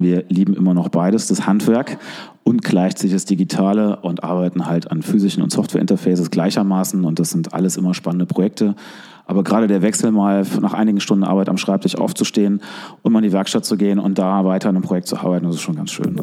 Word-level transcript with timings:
Wir 0.00 0.24
lieben 0.28 0.54
immer 0.54 0.74
noch 0.74 0.90
beides, 0.90 1.26
das 1.26 1.48
Handwerk 1.48 1.98
und 2.44 2.62
gleichzeitig 2.62 3.12
das 3.12 3.24
Digitale 3.24 3.96
und 3.96 4.22
arbeiten 4.22 4.66
halt 4.66 4.92
an 4.92 5.02
physischen 5.02 5.42
und 5.42 5.50
Software-Interfaces 5.50 6.30
gleichermaßen 6.30 7.04
und 7.04 7.18
das 7.18 7.30
sind 7.30 7.52
alles 7.52 7.76
immer 7.76 7.94
spannende 7.94 8.24
Projekte. 8.24 8.76
Aber 9.26 9.42
gerade 9.42 9.66
der 9.66 9.82
Wechsel 9.82 10.12
mal 10.12 10.46
nach 10.60 10.72
einigen 10.72 11.00
Stunden 11.00 11.24
Arbeit 11.24 11.48
am 11.48 11.58
Schreibtisch 11.58 11.96
aufzustehen 11.96 12.62
und 13.02 13.12
mal 13.12 13.18
in 13.18 13.24
die 13.24 13.32
Werkstatt 13.32 13.64
zu 13.64 13.76
gehen 13.76 13.98
und 13.98 14.20
da 14.20 14.44
weiter 14.44 14.68
an 14.68 14.76
einem 14.76 14.84
Projekt 14.84 15.08
zu 15.08 15.16
arbeiten, 15.16 15.46
das 15.46 15.56
ist 15.56 15.62
schon 15.62 15.74
ganz 15.74 15.90
schön. 15.90 16.14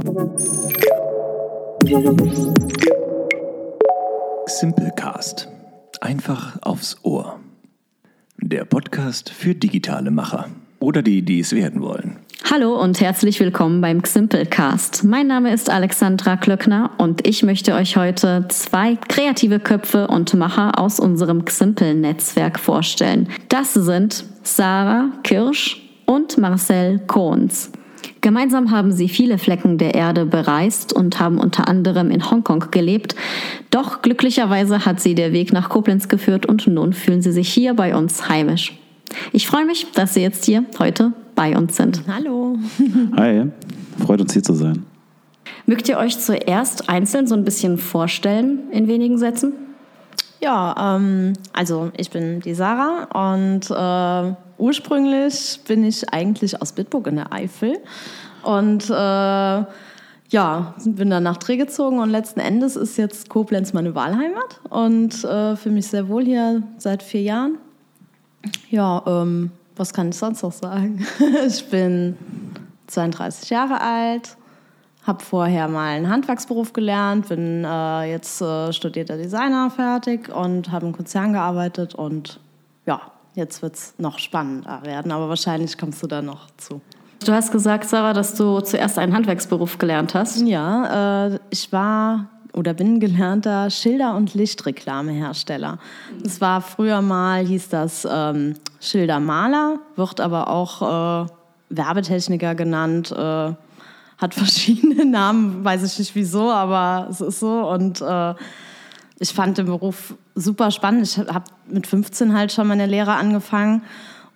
Simplecast. 4.48 5.50
Einfach 6.00 6.58
aufs 6.62 6.96
Ohr. 7.04 7.42
Der 8.42 8.64
Podcast 8.64 9.30
für 9.30 9.54
digitale 9.54 10.12
Macher 10.12 10.48
oder 10.80 11.02
die, 11.02 11.22
die 11.24 11.40
es 11.40 11.54
werden 11.54 11.82
wollen. 11.82 12.18
Hallo 12.52 12.80
und 12.80 13.02
herzlich 13.02 13.40
willkommen 13.40 13.82
beim 13.82 14.02
Ximplecast. 14.04 15.04
Mein 15.04 15.28
Name 15.28 15.52
ist 15.52 15.70
Alexandra 15.70 16.38
Klöckner 16.38 16.92
und 17.00 17.28
ich 17.28 17.42
möchte 17.42 17.74
euch 17.74 17.98
heute 17.98 18.46
zwei 18.50 18.96
kreative 18.96 19.60
Köpfe 19.60 20.08
und 20.08 20.34
Macher 20.36 20.78
aus 20.78 21.00
unserem 21.00 21.44
Ximple-Netzwerk 21.44 22.60
vorstellen. 22.60 23.30
Das 23.50 23.74
sind 23.74 24.26
Sarah 24.44 25.10
Kirsch 25.24 25.82
und 26.06 26.38
Marcel 26.38 27.00
Kohns. 27.08 27.72
Gemeinsam 28.22 28.72
haben 28.72 28.92
sie 28.92 29.10
viele 29.10 29.38
Flecken 29.38 29.78
der 29.78 29.96
Erde 29.96 30.26
bereist 30.26 30.94
und 30.94 31.20
haben 31.20 31.40
unter 31.40 31.68
anderem 31.68 32.12
in 32.12 32.30
Hongkong 32.30 32.72
gelebt. 32.72 33.16
Doch 33.72 34.02
glücklicherweise 34.02 34.86
hat 34.86 35.00
sie 35.00 35.16
der 35.16 35.34
Weg 35.34 35.52
nach 35.52 35.70
Koblenz 35.70 36.08
geführt 36.08 36.46
und 36.46 36.68
nun 36.68 36.94
fühlen 36.94 37.22
sie 37.22 37.32
sich 37.32 37.50
hier 37.50 37.74
bei 37.74 37.96
uns 37.96 38.30
heimisch. 38.30 38.74
Ich 39.32 39.48
freue 39.48 39.66
mich, 39.66 39.92
dass 39.94 40.14
Sie 40.14 40.22
jetzt 40.22 40.46
hier 40.46 40.66
heute 40.80 41.14
bei 41.36 41.58
uns 41.58 41.76
sind. 41.76 42.02
Hallo. 42.08 42.58
Hi, 43.18 43.52
freut 44.04 44.22
uns 44.22 44.34
hier 44.34 44.44
zu 44.44 44.54
sein. 44.54 44.86
Mögt 45.66 45.90
ihr 45.90 45.98
euch 45.98 46.20
zuerst 46.20 46.90
einzeln 46.90 47.28
so 47.28 47.36
ein 47.36 47.44
bisschen 47.44 47.78
vorstellen 47.78 48.72
in 48.72 48.88
wenigen 48.88 49.18
Sätzen? 49.18 49.54
Ja, 50.40 50.96
ähm, 50.96 51.34
also 51.54 51.92
ich 51.98 52.12
bin 52.12 52.40
die 52.42 52.54
Sarah 52.54 53.06
und 53.34 53.72
äh, 53.72 54.36
ursprünglich 54.58 55.60
bin 55.68 55.84
ich 55.84 56.10
eigentlich 56.14 56.62
aus 56.62 56.74
Bitburg 56.74 57.08
in 57.08 57.16
der 57.16 57.34
Eifel 57.34 57.80
und 58.44 58.90
äh, 58.90 59.66
ja, 60.30 60.76
bin 60.86 61.10
dann 61.10 61.24
nach 61.24 61.38
Dreh 61.38 61.58
gezogen 61.58 62.00
und 62.00 62.10
letzten 62.10 62.40
Endes 62.40 62.76
ist 62.76 62.98
jetzt 62.98 63.30
Koblenz 63.30 63.74
meine 63.74 63.96
Wahlheimat 63.96 64.60
und 64.70 65.24
äh, 65.24 65.56
fühle 65.56 65.76
mich 65.76 65.88
sehr 65.88 66.10
wohl 66.10 66.26
hier 66.26 66.64
seit 66.78 67.02
vier 67.02 67.22
Jahren. 67.22 67.58
Ja, 68.70 69.04
ähm, 69.06 69.52
was 69.76 69.94
kann 69.94 70.10
ich 70.10 70.16
sonst 70.16 70.42
noch 70.44 70.52
sagen? 70.52 71.06
ich 71.48 71.66
bin 71.70 72.18
32 72.88 73.50
Jahre 73.50 73.82
alt, 73.82 74.38
habe 75.04 75.24
vorher 75.24 75.68
mal 75.68 75.96
einen 75.96 76.10
Handwerksberuf 76.10 76.74
gelernt, 76.74 77.30
bin 77.30 77.64
äh, 77.64 78.12
jetzt 78.12 78.42
äh, 78.42 78.72
studierter 78.74 79.18
Designer 79.18 79.70
fertig 79.70 80.30
und 80.34 80.72
habe 80.72 80.88
im 80.88 80.94
Konzern 80.94 81.34
gearbeitet 81.34 81.96
und 81.96 82.40
ja, 82.86 83.02
jetzt 83.34 83.62
wird 83.62 83.76
es 83.76 83.94
noch 83.98 84.20
spannender 84.20 84.82
werden, 84.84 85.12
aber 85.12 85.30
wahrscheinlich 85.30 85.78
kommst 85.78 86.02
du 86.04 86.08
da 86.08 86.22
noch 86.22 86.50
zu. 86.58 86.82
Du 87.26 87.32
hast 87.34 87.52
gesagt, 87.52 87.86
Sarah, 87.86 88.14
dass 88.14 88.36
du 88.36 88.60
zuerst 88.62 89.00
einen 89.00 89.14
Handwerksberuf 89.14 89.78
gelernt 89.78 90.14
hast. 90.14 90.42
Ja, 90.42 91.28
äh, 91.28 91.40
ich 91.50 91.72
war 91.72 92.30
oder 92.56 92.74
bin 92.74 93.00
gelernter 93.00 93.70
Schilder- 93.70 94.16
und 94.16 94.34
Lichtreklamehersteller. 94.34 95.78
Das 96.24 96.40
war 96.42 96.62
früher 96.62 97.02
mal, 97.02 97.46
hieß 97.46 97.70
das 97.70 98.08
ähm, 98.10 98.56
Schildermaler, 98.80 99.80
wird 99.96 100.22
aber 100.22 100.50
auch 100.50 101.26
äh, 101.26 101.28
Werbetechniker 101.70 102.56
genannt, 102.56 103.12
äh, 103.12 103.54
hat 104.18 104.34
verschiedene 104.34 105.06
Namen, 105.06 105.64
weiß 105.66 105.84
ich 105.84 106.00
nicht 106.00 106.16
wieso, 106.16 106.50
aber 106.50 107.08
es 107.10 107.20
ist 107.20 107.42
so. 107.42 107.68
Und 107.70 108.02
äh, 108.02 108.34
ich 109.20 109.34
fand 109.34 109.58
den 109.58 109.66
Beruf 109.66 110.16
super 110.36 110.72
spannend. 110.72 111.04
Ich 111.04 111.18
habe 111.18 111.46
mit 111.68 111.88
15 111.88 112.34
halt 112.34 112.52
schon 112.52 112.68
meine 112.68 112.86
Lehre 112.86 113.14
angefangen 113.14 113.82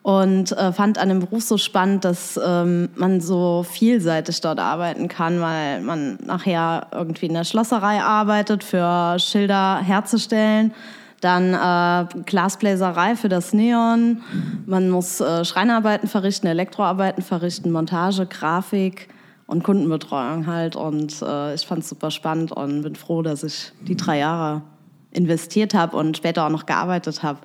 und 0.10 0.54
äh, 0.54 0.74
fand 0.74 0.98
an 0.98 1.10
dem 1.10 1.20
Beruf 1.20 1.44
so 1.44 1.60
spannend, 1.60 2.04
dass 2.04 2.40
ähm, 2.44 2.90
man 2.96 3.22
so 3.22 3.64
vielseitig 3.64 4.42
dort 4.42 4.58
arbeiten 4.58 5.08
kann, 5.08 5.40
weil 5.40 5.82
man 5.82 6.18
nachher 6.26 6.88
irgendwie 6.92 7.28
in 7.28 7.36
der 7.36 7.44
Schlosserei 7.44 8.02
arbeitet, 8.02 8.64
für 8.64 9.20
Schilder 9.20 9.78
herzustellen, 9.84 10.74
dann 11.22 11.54
äh, 11.54 12.22
Glasbläserei 12.26 13.16
für 13.18 13.30
das 13.30 13.54
Neon, 13.54 14.24
man 14.66 14.90
muss 14.90 15.22
äh, 15.22 15.46
Schreinarbeiten 15.46 16.10
verrichten, 16.10 16.48
Elektroarbeiten 16.48 17.22
verrichten, 17.22 17.72
Montage, 17.72 18.26
Grafik 18.26 19.10
und 19.46 19.64
Kundenbetreuung 19.64 20.48
halt. 20.48 20.76
Und 20.76 21.22
äh, 21.22 21.54
ich 21.54 21.68
fand 21.68 21.84
es 21.84 21.90
super 21.90 22.10
spannend 22.10 22.52
und 22.52 22.82
bin 22.82 22.96
froh, 22.96 23.22
dass 23.22 23.44
ich 23.44 23.74
die 23.82 23.96
drei 23.96 24.18
Jahre 24.18 24.64
investiert 25.12 25.76
habe 25.76 25.96
und 25.96 26.18
später 26.18 26.48
auch 26.48 26.50
noch 26.50 26.66
gearbeitet 26.66 27.22
habe. 27.22 27.40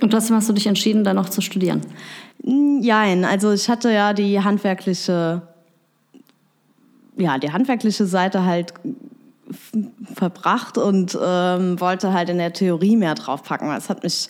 Und 0.00 0.10
trotzdem 0.10 0.36
hast 0.36 0.48
du 0.48 0.52
dich 0.52 0.66
entschieden, 0.66 1.04
da 1.04 1.14
noch 1.14 1.28
zu 1.28 1.40
studieren? 1.40 1.82
Nein, 2.42 3.24
also 3.24 3.52
ich 3.52 3.68
hatte 3.68 3.92
ja 3.92 4.12
die 4.12 4.40
handwerkliche, 4.40 5.42
ja, 7.16 7.38
die 7.38 7.52
handwerkliche 7.52 8.06
Seite 8.06 8.44
halt 8.44 8.72
verbracht 10.14 10.78
und 10.78 11.18
ähm, 11.22 11.80
wollte 11.80 12.12
halt 12.12 12.30
in 12.30 12.38
der 12.38 12.52
Theorie 12.52 12.96
mehr 12.96 13.14
draufpacken. 13.14 13.70
Es 13.72 13.88
hat 13.88 14.02
mich 14.02 14.28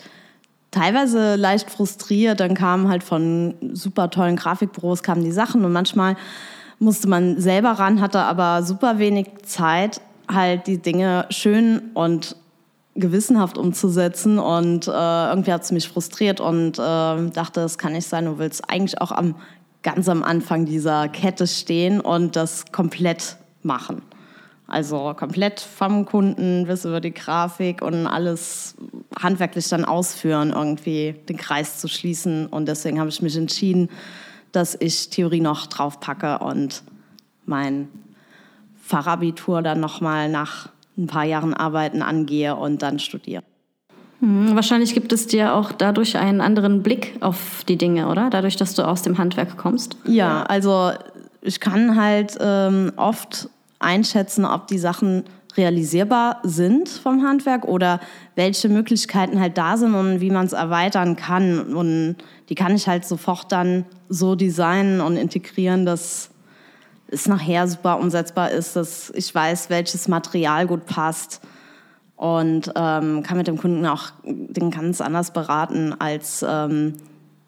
teilweise 0.71 1.37
leicht 1.37 1.71
frustriert. 1.71 2.41
Dann 2.41 2.55
kamen 2.55 2.89
halt 2.89 3.03
von 3.03 3.55
super 3.73 4.11
tollen 4.11 4.37
Grafikbüros 4.37 5.03
kamen 5.03 5.25
die 5.25 5.33
Sachen 5.33 5.65
und 5.65 5.73
manchmal 5.73 6.17
musste 6.79 7.09
man 7.09 7.41
selber 7.41 7.73
ran, 7.73 8.01
hatte 8.01 8.21
aber 8.21 8.63
super 8.63 8.99
wenig 8.99 9.29
Zeit, 9.45 10.01
halt 10.29 10.67
die 10.67 10.79
Dinge 10.79 11.27
schön 11.29 11.91
und 11.95 12.37
gewissenhaft 12.95 13.59
umzusetzen. 13.59 14.39
Und 14.39 14.89
äh, 14.89 14.91
irgendwie 14.91 15.53
hat 15.53 15.63
es 15.63 15.73
mich 15.73 15.89
frustriert 15.89 16.41
und 16.41 16.79
äh, 16.79 17.31
dachte, 17.31 17.61
das 17.61 17.79
kann 17.79 17.93
nicht 17.93 18.07
sein. 18.07 18.25
Du 18.25 18.39
willst 18.39 18.69
eigentlich 18.69 19.01
auch 19.01 19.13
am, 19.13 19.35
ganz 19.83 20.09
am 20.09 20.23
Anfang 20.23 20.67
dieser 20.67 21.09
Kette 21.09 21.47
stehen 21.47 22.01
und 22.01 22.37
das 22.37 22.73
komplett 22.73 23.37
machen. 23.63 24.03
Also 24.67 25.15
komplett 25.19 25.59
vom 25.59 26.07
Kunden 26.07 26.65
bis 26.67 26.85
über 26.85 27.01
die 27.01 27.13
Grafik 27.13 27.83
und 27.83 28.07
alles 28.07 28.77
handwerklich 29.21 29.69
dann 29.69 29.85
ausführen, 29.85 30.51
irgendwie 30.51 31.17
den 31.29 31.37
Kreis 31.37 31.81
zu 31.81 31.89
schließen. 31.89 32.47
Und 32.47 32.67
deswegen 32.67 33.01
habe 33.01 33.09
ich 33.09 33.21
mich 33.21 33.37
entschieden, 33.37 33.89
dass 34.53 34.77
ich 34.79 35.11
Theorie 35.11 35.41
noch 35.41 35.67
drauf 35.67 35.99
packe 35.99 36.39
und 36.39 36.85
mein 37.47 37.89
Fachabitur 38.81 39.61
dann 39.61 39.81
nochmal 39.81 40.29
nach 40.29 40.69
ein 41.01 41.07
paar 41.07 41.25
Jahren 41.25 41.55
Arbeiten 41.55 42.03
angehe 42.03 42.55
und 42.55 42.83
dann 42.83 42.99
studiere. 42.99 43.43
Hm, 44.21 44.55
wahrscheinlich 44.55 44.95
gibt 44.95 45.13
es 45.13 45.27
dir 45.27 45.55
auch 45.55 45.73
dadurch 45.73 46.17
einen 46.17 46.41
anderen 46.41 46.83
Blick 46.83 47.17
auf 47.21 47.65
die 47.67 47.77
Dinge, 47.77 48.09
oder? 48.09 48.31
Dadurch, 48.31 48.57
dass 48.57 48.75
du 48.75 48.87
aus 48.87 49.03
dem 49.03 49.19
Handwerk 49.19 49.57
kommst. 49.57 49.97
Ja, 50.05 50.43
also 50.43 50.93
ich 51.41 51.59
kann 51.61 51.97
halt 51.97 52.37
ähm, 52.41 52.93
oft 52.97 53.49
einschätzen, 53.79 54.45
ob 54.45 54.67
die 54.67 54.79
Sachen 54.79 55.25
realisierbar 55.57 56.41
sind 56.45 56.89
vom 56.89 57.23
Handwerk 57.27 57.65
oder 57.65 57.99
welche 58.37 58.69
Möglichkeiten 58.69 59.41
halt 59.41 59.59
da 59.59 59.77
sind 59.77 59.95
und 59.95 60.21
wie 60.21 60.31
man 60.31 60.47
es 60.47 60.53
erweitern 60.53 61.17
kann. 61.17 61.75
Und 61.75 62.17
die 62.49 62.55
kann 62.55 62.77
ich 62.77 62.87
halt 62.87 63.05
sofort 63.05 63.51
dann 63.51 63.85
so 64.09 64.37
designen 64.37 65.01
und 65.01 65.17
integrieren, 65.17 65.87
dass 65.87 66.31
es 67.11 67.27
nachher 67.27 67.67
super 67.67 67.99
umsetzbar 67.99 68.51
ist, 68.51 68.77
dass 68.77 69.11
ich 69.11 69.35
weiß, 69.35 69.71
welches 69.71 70.09
Material 70.09 70.67
gut 70.67 70.87
passt 70.87 71.41
und 72.17 72.73
ähm, 72.77 73.23
kann 73.23 73.37
mit 73.37 73.47
dem 73.47 73.59
Kunden 73.59 73.85
auch 73.87 74.11
den 74.25 74.71
ganz 74.71 75.01
anders 75.01 75.33
beraten, 75.33 75.95
als 75.99 76.45
ähm, 76.49 76.95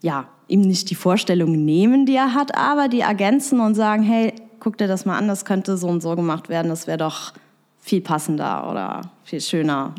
ja, 0.00 0.26
ihm 0.48 0.62
nicht 0.62 0.90
die 0.90 0.94
Vorstellung 0.94 1.52
nehmen, 1.64 2.06
die 2.06 2.16
er 2.16 2.34
hat, 2.34 2.56
aber 2.56 2.88
die 2.88 3.00
ergänzen 3.00 3.60
und 3.60 3.74
sagen, 3.74 4.02
hey, 4.02 4.34
guck 4.60 4.78
dir 4.78 4.88
das 4.88 5.04
mal 5.04 5.16
an, 5.16 5.28
das 5.28 5.44
könnte 5.44 5.76
so 5.76 5.88
und 5.88 6.02
so 6.02 6.16
gemacht 6.16 6.48
werden, 6.48 6.68
das 6.68 6.86
wäre 6.86 6.98
doch 6.98 7.32
viel 7.80 8.00
passender 8.00 8.70
oder 8.70 9.02
viel 9.24 9.40
schöner. 9.40 9.94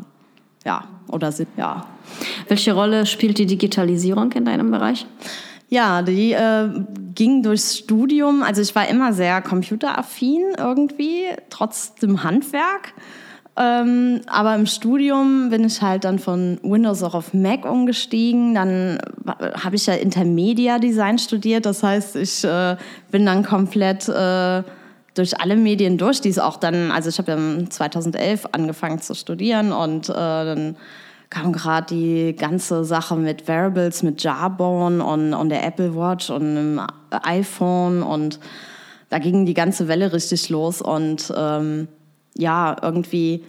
Ja, 0.64 0.84
oder 1.08 1.32
ja. 1.56 1.86
Welche 2.48 2.72
Rolle 2.72 3.04
spielt 3.04 3.38
die 3.38 3.46
Digitalisierung 3.46 4.32
in 4.32 4.46
deinem 4.46 4.70
Bereich? 4.70 5.06
Ja, 5.74 6.02
die 6.02 6.30
äh, 6.34 6.68
ging 7.16 7.42
durchs 7.42 7.78
Studium. 7.78 8.44
Also 8.44 8.62
ich 8.62 8.72
war 8.76 8.88
immer 8.88 9.12
sehr 9.12 9.42
computeraffin 9.42 10.54
irgendwie, 10.56 11.24
trotz 11.50 11.96
dem 11.96 12.22
Handwerk. 12.22 12.92
Ähm, 13.56 14.20
aber 14.28 14.54
im 14.54 14.66
Studium 14.66 15.50
bin 15.50 15.64
ich 15.64 15.82
halt 15.82 16.04
dann 16.04 16.20
von 16.20 16.60
Windows 16.62 17.02
auch 17.02 17.16
auf 17.16 17.34
Mac 17.34 17.64
umgestiegen. 17.64 18.54
Dann 18.54 19.00
habe 19.26 19.74
ich 19.74 19.86
ja 19.86 19.94
Intermedia 19.94 20.78
Design 20.78 21.18
studiert. 21.18 21.66
Das 21.66 21.82
heißt, 21.82 22.14
ich 22.14 22.44
äh, 22.44 22.76
bin 23.10 23.26
dann 23.26 23.44
komplett 23.44 24.08
äh, 24.08 24.62
durch 25.14 25.40
alle 25.40 25.56
Medien 25.56 25.98
durch, 25.98 26.20
die 26.20 26.28
es 26.28 26.38
auch 26.38 26.56
dann, 26.56 26.92
also 26.92 27.08
ich 27.08 27.18
habe 27.18 27.32
ja 27.32 27.68
2011 27.68 28.46
angefangen 28.52 29.00
zu 29.00 29.16
studieren 29.16 29.72
und 29.72 30.08
äh, 30.08 30.12
dann 30.12 30.76
kam 31.34 31.52
gerade 31.52 31.86
die 31.92 32.36
ganze 32.36 32.84
Sache 32.84 33.16
mit 33.16 33.48
Variables, 33.48 34.04
mit 34.04 34.22
Jarbone 34.22 35.04
und, 35.04 35.34
und 35.34 35.48
der 35.48 35.66
Apple 35.66 35.96
Watch 35.96 36.30
und 36.30 36.54
dem 36.54 36.80
iPhone 37.10 38.04
und 38.04 38.38
da 39.10 39.18
ging 39.18 39.44
die 39.44 39.54
ganze 39.54 39.88
Welle 39.88 40.12
richtig 40.12 40.48
los 40.48 40.80
und 40.80 41.32
ähm, 41.36 41.88
ja, 42.36 42.76
irgendwie 42.80 43.44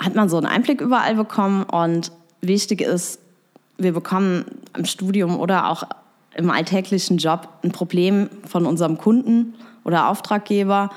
hat 0.00 0.14
man 0.14 0.30
so 0.30 0.38
einen 0.38 0.46
Einblick 0.46 0.80
überall 0.80 1.14
bekommen 1.14 1.64
und 1.64 2.12
wichtig 2.40 2.80
ist, 2.80 3.18
wir 3.76 3.92
bekommen 3.92 4.46
im 4.74 4.86
Studium 4.86 5.38
oder 5.38 5.68
auch 5.68 5.82
im 6.34 6.50
alltäglichen 6.50 7.18
Job 7.18 7.48
ein 7.62 7.72
Problem 7.72 8.30
von 8.46 8.64
unserem 8.64 8.96
Kunden 8.96 9.54
oder 9.84 10.08
Auftraggeber 10.08 10.90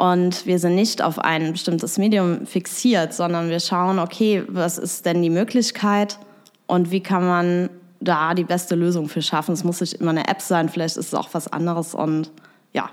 und 0.00 0.46
wir 0.46 0.58
sind 0.58 0.76
nicht 0.76 1.02
auf 1.02 1.18
ein 1.18 1.52
bestimmtes 1.52 1.98
Medium 1.98 2.46
fixiert, 2.46 3.12
sondern 3.12 3.50
wir 3.50 3.60
schauen, 3.60 3.98
okay, 3.98 4.42
was 4.48 4.78
ist 4.78 5.04
denn 5.04 5.20
die 5.20 5.28
Möglichkeit 5.28 6.18
und 6.66 6.90
wie 6.90 7.02
kann 7.02 7.26
man 7.26 7.68
da 8.00 8.32
die 8.32 8.44
beste 8.44 8.76
Lösung 8.76 9.10
für 9.10 9.20
schaffen. 9.20 9.52
Es 9.52 9.62
muss 9.62 9.82
nicht 9.82 9.92
immer 9.92 10.12
eine 10.12 10.26
App 10.26 10.40
sein, 10.40 10.70
vielleicht 10.70 10.96
ist 10.96 11.08
es 11.08 11.14
auch 11.14 11.28
was 11.32 11.52
anderes 11.52 11.94
und 11.94 12.30
ja, 12.72 12.88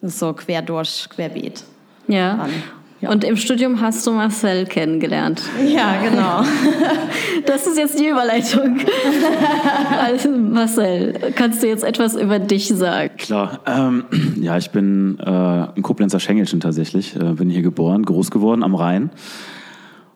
ist 0.00 0.20
so 0.20 0.32
quer 0.32 0.62
durch, 0.62 1.08
querbeet. 1.10 1.64
Ja. 2.06 2.36
Dann. 2.36 2.50
Ja. 3.04 3.10
Und 3.10 3.22
im 3.22 3.36
Studium 3.36 3.82
hast 3.82 4.06
du 4.06 4.12
Marcel 4.12 4.64
kennengelernt. 4.64 5.42
Ja, 5.66 5.96
genau. 6.02 6.42
Das 7.46 7.66
ist 7.66 7.76
jetzt 7.76 7.98
die 7.98 8.08
Überleitung. 8.08 8.78
Also 10.02 10.30
Marcel, 10.30 11.32
kannst 11.34 11.62
du 11.62 11.66
jetzt 11.66 11.84
etwas 11.84 12.14
über 12.14 12.38
dich 12.38 12.68
sagen? 12.68 13.16
Klar. 13.18 13.60
Ähm, 13.66 14.04
ja, 14.40 14.56
ich 14.56 14.70
bin 14.70 15.18
äh, 15.18 15.30
ein 15.30 15.82
Koblenzer 15.82 16.18
Schengelchen 16.18 16.60
tatsächlich. 16.60 17.14
Äh, 17.16 17.34
bin 17.34 17.50
hier 17.50 17.62
geboren, 17.62 18.04
groß 18.04 18.30
geworden 18.30 18.62
am 18.62 18.74
Rhein. 18.74 19.10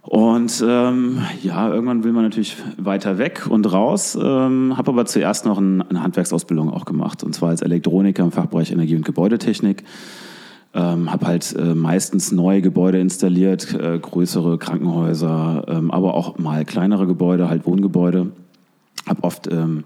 Und 0.01 0.65
ähm, 0.67 1.23
ja, 1.43 1.69
irgendwann 1.69 2.05
will 2.05 2.13
man 2.13 2.25
natürlich 2.25 2.57
weiter 2.79 3.19
weg 3.19 3.47
und 3.49 3.71
raus. 3.71 4.19
Ähm, 4.21 4.75
habe 4.79 4.93
aber 4.93 5.05
zuerst 5.05 5.45
noch 5.45 5.59
ein, 5.59 5.83
eine 5.83 6.03
Handwerksausbildung 6.03 6.73
auch 6.73 6.87
gemacht. 6.87 7.23
Und 7.23 7.35
zwar 7.35 7.51
als 7.51 7.61
Elektroniker 7.61 8.23
im 8.23 8.33
Fachbereich 8.33 8.73
Energie- 8.73 8.97
und 8.97 9.05
Gebäudetechnik. 9.05 9.85
Ähm, 10.75 11.11
habe 11.11 11.27
halt 11.27 11.57
äh, 11.57 11.75
meistens 11.75 12.31
neue 12.31 12.61
Gebäude 12.61 13.01
installiert, 13.01 13.73
äh, 13.75 13.99
größere 13.99 14.59
Krankenhäuser, 14.59 15.65
ähm, 15.67 15.91
aber 15.91 16.13
auch 16.15 16.37
mal 16.39 16.65
kleinere 16.67 17.07
Gebäude, 17.07 17.49
halt 17.49 17.67
Wohngebäude. 17.67 18.33
Habe 19.07 19.25
oft 19.25 19.51
ähm, 19.51 19.85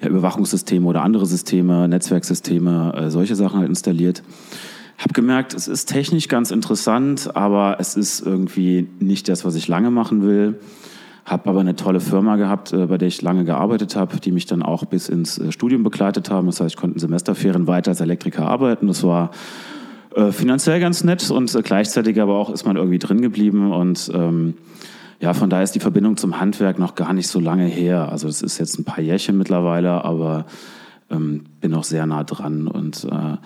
ja, 0.00 0.08
Überwachungssysteme 0.08 0.86
oder 0.86 1.02
andere 1.02 1.26
Systeme, 1.26 1.88
Netzwerksysteme, 1.88 2.94
äh, 2.96 3.10
solche 3.10 3.36
Sachen 3.36 3.58
halt 3.58 3.68
installiert. 3.68 4.22
Habe 4.96 5.12
gemerkt, 5.12 5.54
es 5.54 5.68
ist 5.68 5.86
technisch 5.86 6.28
ganz 6.28 6.50
interessant, 6.50 7.36
aber 7.36 7.76
es 7.78 7.96
ist 7.96 8.20
irgendwie 8.20 8.88
nicht 9.00 9.28
das, 9.28 9.44
was 9.44 9.56
ich 9.56 9.68
lange 9.68 9.90
machen 9.90 10.22
will. 10.22 10.58
Habe 11.24 11.50
aber 11.50 11.60
eine 11.60 11.74
tolle 11.74 12.00
Firma 12.00 12.36
gehabt, 12.36 12.72
äh, 12.72 12.86
bei 12.86 12.96
der 12.96 13.08
ich 13.08 13.20
lange 13.20 13.44
gearbeitet 13.44 13.96
habe, 13.96 14.18
die 14.20 14.30
mich 14.30 14.46
dann 14.46 14.62
auch 14.62 14.84
bis 14.84 15.08
ins 15.08 15.38
äh, 15.38 15.52
Studium 15.52 15.82
begleitet 15.82 16.30
haben. 16.30 16.46
Das 16.46 16.60
heißt, 16.60 16.74
ich 16.74 16.80
konnte 16.80 16.94
in 16.94 17.00
Semesterferien 17.00 17.66
weiter 17.66 17.90
als 17.90 18.00
Elektriker 18.00 18.46
arbeiten. 18.46 18.86
Das 18.86 19.02
war 19.02 19.30
äh, 20.14 20.32
finanziell 20.32 20.80
ganz 20.80 21.04
nett 21.04 21.30
und 21.30 21.54
äh, 21.54 21.62
gleichzeitig 21.62 22.20
aber 22.20 22.34
auch 22.34 22.50
ist 22.50 22.64
man 22.64 22.76
irgendwie 22.76 22.98
drin 22.98 23.20
geblieben 23.20 23.72
und 23.72 24.10
ähm, 24.14 24.54
ja, 25.20 25.32
von 25.32 25.48
daher 25.48 25.64
ist 25.64 25.74
die 25.74 25.80
Verbindung 25.80 26.16
zum 26.16 26.40
Handwerk 26.40 26.78
noch 26.78 26.94
gar 26.94 27.12
nicht 27.12 27.28
so 27.28 27.40
lange 27.40 27.64
her. 27.64 28.10
Also 28.10 28.28
es 28.28 28.42
ist 28.42 28.58
jetzt 28.58 28.78
ein 28.78 28.84
paar 28.84 29.00
Jährchen 29.00 29.38
mittlerweile, 29.38 30.04
aber 30.04 30.44
ähm, 31.10 31.44
bin 31.60 31.70
noch 31.70 31.84
sehr 31.84 32.06
nah 32.06 32.24
dran 32.24 32.66
und 32.66 33.04
äh, 33.04 33.36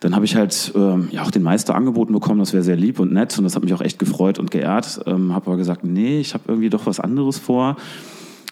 dann 0.00 0.14
habe 0.14 0.24
ich 0.24 0.36
halt 0.36 0.72
ähm, 0.74 1.08
ja 1.10 1.22
auch 1.22 1.30
den 1.30 1.42
Meister 1.42 1.74
angeboten 1.74 2.12
bekommen, 2.12 2.38
das 2.38 2.52
wäre 2.52 2.62
sehr 2.62 2.76
lieb 2.76 3.00
und 3.00 3.12
nett 3.12 3.36
und 3.38 3.44
das 3.44 3.56
hat 3.56 3.64
mich 3.64 3.72
auch 3.74 3.80
echt 3.80 3.98
gefreut 3.98 4.38
und 4.38 4.50
geehrt. 4.50 5.00
Ähm, 5.06 5.34
habe 5.34 5.46
aber 5.46 5.56
gesagt, 5.56 5.84
nee, 5.84 6.20
ich 6.20 6.34
habe 6.34 6.44
irgendwie 6.48 6.70
doch 6.70 6.86
was 6.86 7.00
anderes 7.00 7.38
vor. 7.38 7.76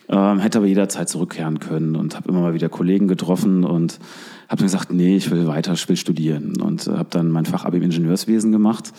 Ähm, 0.08 0.38
hätte 0.38 0.58
aber 0.58 0.66
jederzeit 0.66 1.08
zurückkehren 1.08 1.60
können 1.60 1.96
und 1.96 2.14
habe 2.14 2.28
immer 2.28 2.40
mal 2.40 2.54
wieder 2.54 2.68
Kollegen 2.68 3.08
getroffen 3.08 3.64
und 3.64 3.98
habe 4.48 4.58
dann 4.58 4.66
gesagt, 4.66 4.92
nee, 4.92 5.16
ich 5.16 5.30
will 5.30 5.46
weiter, 5.46 5.72
ich 5.72 5.88
will 5.88 5.96
studieren 5.96 6.60
und 6.60 6.86
äh, 6.86 6.92
habe 6.92 7.08
dann 7.10 7.30
mein 7.30 7.46
Fachabi 7.46 7.78
im 7.78 7.84
Ingenieurswesen 7.84 8.52
gemacht, 8.52 8.92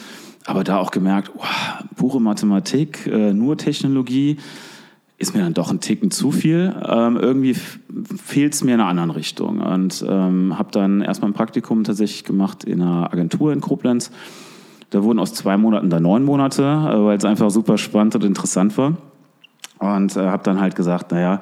aber 0.46 0.64
da 0.64 0.80
auch 0.80 0.90
gemerkt, 0.90 1.32
wow, 1.36 1.46
pure 1.96 2.20
Mathematik, 2.20 3.06
äh, 3.06 3.34
nur 3.34 3.56
Technologie 3.58 4.38
ist 5.18 5.34
mir 5.34 5.42
dann 5.42 5.54
doch 5.54 5.72
ein 5.72 5.80
Ticken 5.80 6.12
zu 6.12 6.32
viel. 6.32 6.76
Ähm, 6.88 7.18
irgendwie 7.18 7.54
fehlt 7.54 8.54
es 8.54 8.64
mir 8.64 8.74
in 8.74 8.82
einer 8.82 8.90
anderen 8.90 9.12
Richtung 9.12 9.62
und 9.62 10.04
ähm, 10.08 10.58
habe 10.58 10.72
dann 10.72 11.02
erstmal 11.02 11.32
ein 11.32 11.36
Praktikum 11.36 11.84
tatsächlich 11.84 12.26
gemacht 12.26 12.64
in 12.64 12.82
einer 12.82 13.14
Agentur 13.14 13.54
in 13.54 13.62
Koblenz. 13.62 14.12
Da 14.90 15.04
wurden 15.04 15.20
aus 15.20 15.34
zwei 15.34 15.58
Monaten 15.58 15.90
da 15.90 16.00
neun 16.00 16.24
Monate, 16.24 16.64
äh, 16.64 17.06
weil 17.06 17.18
es 17.18 17.26
einfach 17.26 17.50
super 17.50 17.78
spannend 17.78 18.16
und 18.16 18.24
interessant 18.24 18.78
war. 18.78 18.98
Und 19.80 20.16
äh, 20.16 20.22
habe 20.22 20.44
dann 20.44 20.60
halt 20.60 20.76
gesagt, 20.76 21.12
naja, 21.12 21.40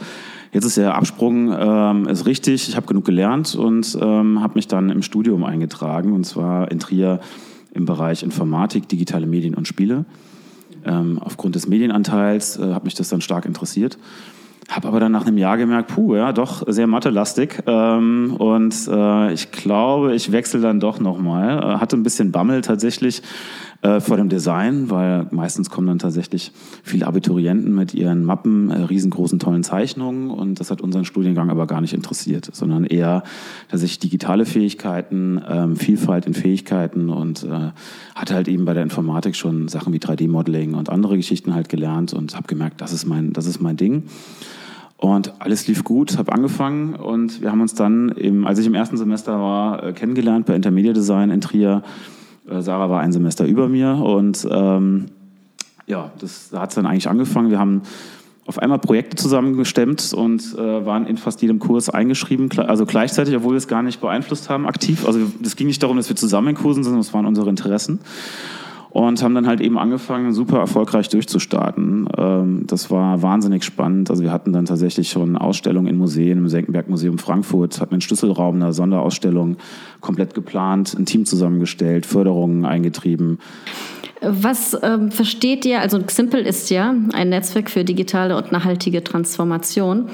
jetzt 0.51 0.65
ist 0.65 0.77
der 0.77 0.95
Absprung 0.95 1.53
ähm, 1.57 2.07
ist 2.07 2.25
richtig, 2.25 2.69
ich 2.69 2.75
habe 2.75 2.87
genug 2.87 3.05
gelernt 3.05 3.55
und 3.55 3.97
ähm, 4.01 4.41
habe 4.41 4.55
mich 4.55 4.67
dann 4.67 4.89
im 4.89 5.01
Studium 5.01 5.43
eingetragen, 5.43 6.13
und 6.13 6.25
zwar 6.25 6.71
in 6.71 6.79
Trier 6.79 7.19
im 7.73 7.85
Bereich 7.85 8.23
Informatik, 8.23 8.87
digitale 8.87 9.25
Medien 9.25 9.55
und 9.55 9.67
Spiele. 9.67 10.05
Ähm, 10.85 11.19
aufgrund 11.19 11.55
des 11.55 11.67
Medienanteils 11.67 12.57
äh, 12.57 12.73
hat 12.73 12.83
mich 12.83 12.93
das 12.93 13.09
dann 13.09 13.21
stark 13.21 13.45
interessiert. 13.45 13.97
Habe 14.69 14.87
aber 14.87 14.99
dann 14.99 15.11
nach 15.11 15.25
einem 15.25 15.37
Jahr 15.37 15.57
gemerkt, 15.57 15.93
puh, 15.93 16.15
ja, 16.15 16.31
doch 16.31 16.63
sehr 16.67 16.87
mathelastig. 16.87 17.63
Ähm, 17.67 18.35
und 18.37 18.75
äh, 18.87 19.33
ich 19.33 19.51
glaube, 19.51 20.15
ich 20.15 20.31
wechsle 20.31 20.61
dann 20.61 20.79
doch 20.79 20.99
nochmal. 20.99 21.59
Äh, 21.59 21.77
hatte 21.79 21.97
ein 21.97 22.03
bisschen 22.03 22.31
Bammel 22.31 22.61
tatsächlich, 22.61 23.21
äh, 23.83 23.99
vor 23.99 24.15
dem 24.15 24.29
Design, 24.29 24.89
weil 24.89 25.27
meistens 25.31 25.69
kommen 25.69 25.87
dann 25.87 25.99
tatsächlich 25.99 26.53
viele 26.83 27.05
Abiturienten 27.05 27.75
mit 27.75 27.93
ihren 27.93 28.23
Mappen, 28.23 28.71
äh, 28.71 28.83
riesengroßen, 28.83 29.39
tollen 29.39 29.61
Zeichnungen 29.61 30.29
und 30.29 30.61
das 30.61 30.71
hat 30.71 30.79
unseren 30.81 31.03
Studiengang 31.03 31.49
aber 31.49 31.67
gar 31.67 31.81
nicht 31.81 31.93
interessiert, 31.93 32.49
sondern 32.53 32.85
eher 32.85 33.23
tatsächlich 33.69 33.99
digitale 33.99 34.45
Fähigkeiten, 34.45 35.41
ähm, 35.45 35.75
Vielfalt 35.75 36.25
in 36.25 36.33
Fähigkeiten 36.33 37.09
und 37.09 37.43
äh, 37.43 37.71
hatte 38.15 38.33
halt 38.33 38.47
eben 38.47 38.63
bei 38.63 38.73
der 38.73 38.83
Informatik 38.83 39.35
schon 39.35 39.67
Sachen 39.67 39.91
wie 39.91 39.99
3D-Modeling 39.99 40.75
und 40.75 40.89
andere 40.89 41.17
Geschichten 41.17 41.53
halt 41.53 41.67
gelernt 41.67 42.13
und 42.13 42.35
habe 42.37 42.47
gemerkt, 42.47 42.79
das 42.79 42.93
ist 42.93 43.05
mein, 43.05 43.33
das 43.33 43.47
ist 43.47 43.59
mein 43.59 43.75
Ding. 43.75 44.03
Und 44.95 45.41
alles 45.41 45.67
lief 45.67 45.83
gut, 45.83 46.17
habe 46.17 46.31
angefangen 46.31 46.95
und 46.95 47.41
wir 47.41 47.51
haben 47.51 47.59
uns 47.59 47.75
dann, 47.75 48.07
im, 48.07 48.47
als 48.47 48.59
ich 48.59 48.65
im 48.65 48.75
ersten 48.75 48.95
Semester 48.95 49.37
war, 49.37 49.83
äh, 49.83 49.91
kennengelernt 49.91 50.45
bei 50.45 50.55
Intermedia 50.55 50.93
Design 50.93 51.29
in 51.29 51.41
Trier 51.41 51.83
Sarah 52.45 52.89
war 52.89 52.99
ein 53.01 53.11
Semester 53.11 53.45
über 53.45 53.67
mir 53.69 53.95
und 53.95 54.47
ähm, 54.49 55.05
ja, 55.85 56.11
das, 56.19 56.49
da 56.49 56.61
hat 56.61 56.69
es 56.69 56.75
dann 56.75 56.85
eigentlich 56.85 57.09
angefangen. 57.09 57.49
Wir 57.49 57.59
haben 57.59 57.81
auf 58.45 58.59
einmal 58.59 58.79
Projekte 58.79 59.15
zusammengestemmt 59.15 60.13
und 60.13 60.55
äh, 60.57 60.85
waren 60.85 61.07
in 61.07 61.17
fast 61.17 61.41
jedem 61.41 61.59
Kurs 61.59 61.89
eingeschrieben, 61.89 62.49
also 62.59 62.85
gleichzeitig, 62.85 63.35
obwohl 63.35 63.53
wir 63.53 63.57
es 63.57 63.69
gar 63.69 63.83
nicht 63.83 64.01
beeinflusst 64.01 64.49
haben, 64.49 64.67
aktiv. 64.67 65.05
Also 65.05 65.19
es 65.41 65.55
ging 65.55 65.67
nicht 65.67 65.81
darum, 65.81 65.95
dass 65.95 66.09
wir 66.09 66.15
zusammen 66.15 66.49
in 66.49 66.55
Kursen 66.55 66.83
sind, 66.83 66.91
sondern 66.91 67.01
es 67.01 67.13
waren 67.13 67.25
unsere 67.25 67.49
Interessen 67.49 67.99
und 68.93 69.23
haben 69.23 69.33
dann 69.33 69.47
halt 69.47 69.59
eben 69.59 69.79
angefangen, 69.79 70.33
super 70.33 70.59
erfolgreich 70.59 71.09
durchzustarten. 71.09 72.07
Ähm, 72.15 72.63
das 72.67 72.91
war 72.91 73.23
wahnsinnig 73.23 73.63
spannend. 73.63 74.11
Also 74.11 74.21
wir 74.21 74.31
hatten 74.31 74.53
dann 74.53 74.65
tatsächlich 74.65 75.09
schon 75.09 75.35
Ausstellungen 75.35 75.87
in 75.87 75.97
Museen, 75.97 76.37
im 76.37 76.47
Senckenberg 76.47 76.89
Museum 76.89 77.17
Frankfurt, 77.17 77.81
hatten 77.81 77.95
einen 77.95 78.01
Schlüsselraum, 78.01 78.55
eine 78.55 78.71
Sonderausstellung 78.71 79.57
komplett 79.99 80.35
geplant, 80.35 80.95
ein 80.97 81.07
Team 81.07 81.25
zusammengestellt, 81.25 82.05
Förderungen 82.05 82.65
eingetrieben. 82.65 83.39
Was 84.21 84.77
ähm, 84.83 85.09
versteht 85.09 85.65
ihr, 85.65 85.81
also 85.81 85.99
Ximple 85.99 86.41
ist 86.41 86.69
ja 86.69 86.93
ein 87.13 87.29
Netzwerk 87.29 87.71
für 87.71 87.83
digitale 87.83 88.37
und 88.37 88.51
nachhaltige 88.51 89.03
Transformation. 89.03 90.05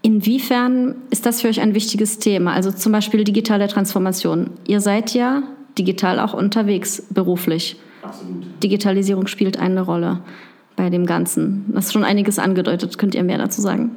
Inwiefern 0.00 0.94
ist 1.10 1.26
das 1.26 1.40
für 1.40 1.48
euch 1.48 1.60
ein 1.60 1.74
wichtiges 1.74 2.20
Thema? 2.20 2.52
Also 2.52 2.70
zum 2.70 2.92
Beispiel 2.92 3.24
digitale 3.24 3.66
Transformation. 3.66 4.50
Ihr 4.68 4.80
seid 4.80 5.12
ja 5.12 5.42
digital 5.78 6.20
auch 6.20 6.34
unterwegs 6.34 7.02
beruflich. 7.10 7.76
Absolut. 8.02 8.44
Digitalisierung 8.62 9.26
spielt 9.26 9.58
eine 9.58 9.80
Rolle 9.80 10.20
bei 10.76 10.90
dem 10.90 11.06
Ganzen. 11.06 11.64
Das 11.74 11.86
ist 11.86 11.92
schon 11.92 12.04
einiges 12.04 12.38
angedeutet. 12.38 12.98
Könnt 12.98 13.14
ihr 13.14 13.24
mehr 13.24 13.38
dazu 13.38 13.60
sagen? 13.60 13.92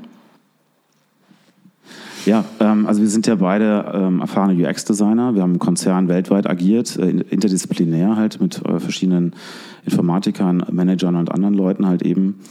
Ja, 2.25 2.43
ähm, 2.59 2.85
also 2.87 3.01
wir 3.01 3.07
sind 3.07 3.25
ja 3.25 3.35
beide 3.35 3.89
ähm, 3.93 4.19
erfahrene 4.19 4.67
UX-Designer. 4.67 5.33
Wir 5.33 5.43
haben 5.43 5.53
im 5.53 5.59
Konzern 5.59 6.09
weltweit 6.09 6.49
agiert, 6.49 6.97
äh, 6.97 7.09
interdisziplinär 7.09 8.17
halt 8.17 8.41
mit 8.41 8.63
äh, 8.65 8.79
verschiedenen 8.81 9.33
Informatikern, 9.85 10.65
Managern 10.69 11.15
und 11.15 11.31
anderen 11.31 11.53
Leuten 11.53 11.87
halt 11.87 12.01
eben. 12.01 12.41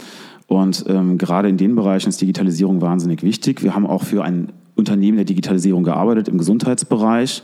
Und 0.46 0.86
ähm, 0.88 1.18
gerade 1.18 1.50
in 1.50 1.58
den 1.58 1.74
Bereichen 1.74 2.08
ist 2.08 2.22
Digitalisierung 2.22 2.80
wahnsinnig 2.80 3.22
wichtig. 3.22 3.62
Wir 3.62 3.74
haben 3.74 3.86
auch 3.86 4.02
für 4.02 4.24
ein 4.24 4.48
Unternehmen 4.76 5.16
der 5.16 5.26
Digitalisierung 5.26 5.84
gearbeitet 5.84 6.28
im 6.28 6.38
Gesundheitsbereich. 6.38 7.42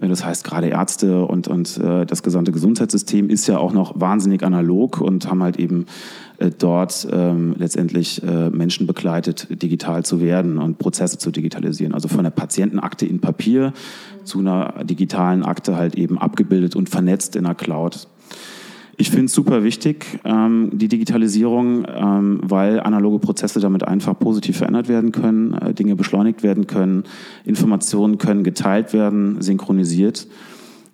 Äh, 0.00 0.08
das 0.08 0.24
heißt, 0.24 0.44
gerade 0.44 0.68
Ärzte 0.68 1.24
und, 1.24 1.48
und 1.48 1.76
äh, 1.78 2.06
das 2.06 2.22
gesamte 2.22 2.52
Gesundheitssystem 2.52 3.28
ist 3.28 3.46
ja 3.46 3.58
auch 3.58 3.72
noch 3.72 4.00
wahnsinnig 4.00 4.42
analog 4.42 5.00
und 5.00 5.28
haben 5.28 5.42
halt 5.42 5.58
eben 5.58 5.86
äh, 6.38 6.50
dort 6.56 7.06
ähm, 7.10 7.54
letztendlich 7.58 8.22
äh, 8.22 8.50
Menschen 8.50 8.86
begleitet, 8.86 9.48
digital 9.62 10.04
zu 10.04 10.20
werden 10.20 10.58
und 10.58 10.78
Prozesse 10.78 11.18
zu 11.18 11.30
digitalisieren. 11.30 11.94
Also 11.94 12.08
von 12.08 12.24
der 12.24 12.30
Patientenakte 12.30 13.06
in 13.06 13.20
Papier 13.20 13.72
zu 14.24 14.40
einer 14.40 14.84
digitalen 14.84 15.44
Akte 15.44 15.76
halt 15.76 15.94
eben 15.94 16.18
abgebildet 16.18 16.76
und 16.76 16.88
vernetzt 16.88 17.36
in 17.36 17.44
der 17.44 17.54
Cloud. 17.54 18.08
Ich 18.96 19.10
finde 19.10 19.26
es 19.26 19.32
super 19.32 19.64
wichtig, 19.64 20.20
ähm, 20.24 20.70
die 20.72 20.88
Digitalisierung, 20.88 21.86
ähm, 21.88 22.40
weil 22.42 22.80
analoge 22.80 23.18
Prozesse 23.18 23.60
damit 23.60 23.86
einfach 23.86 24.18
positiv 24.18 24.58
verändert 24.58 24.88
werden 24.88 25.10
können, 25.10 25.54
äh, 25.54 25.74
Dinge 25.74 25.96
beschleunigt 25.96 26.42
werden 26.42 26.66
können, 26.66 27.04
Informationen 27.44 28.18
können 28.18 28.44
geteilt 28.44 28.92
werden, 28.92 29.40
synchronisiert. 29.40 30.28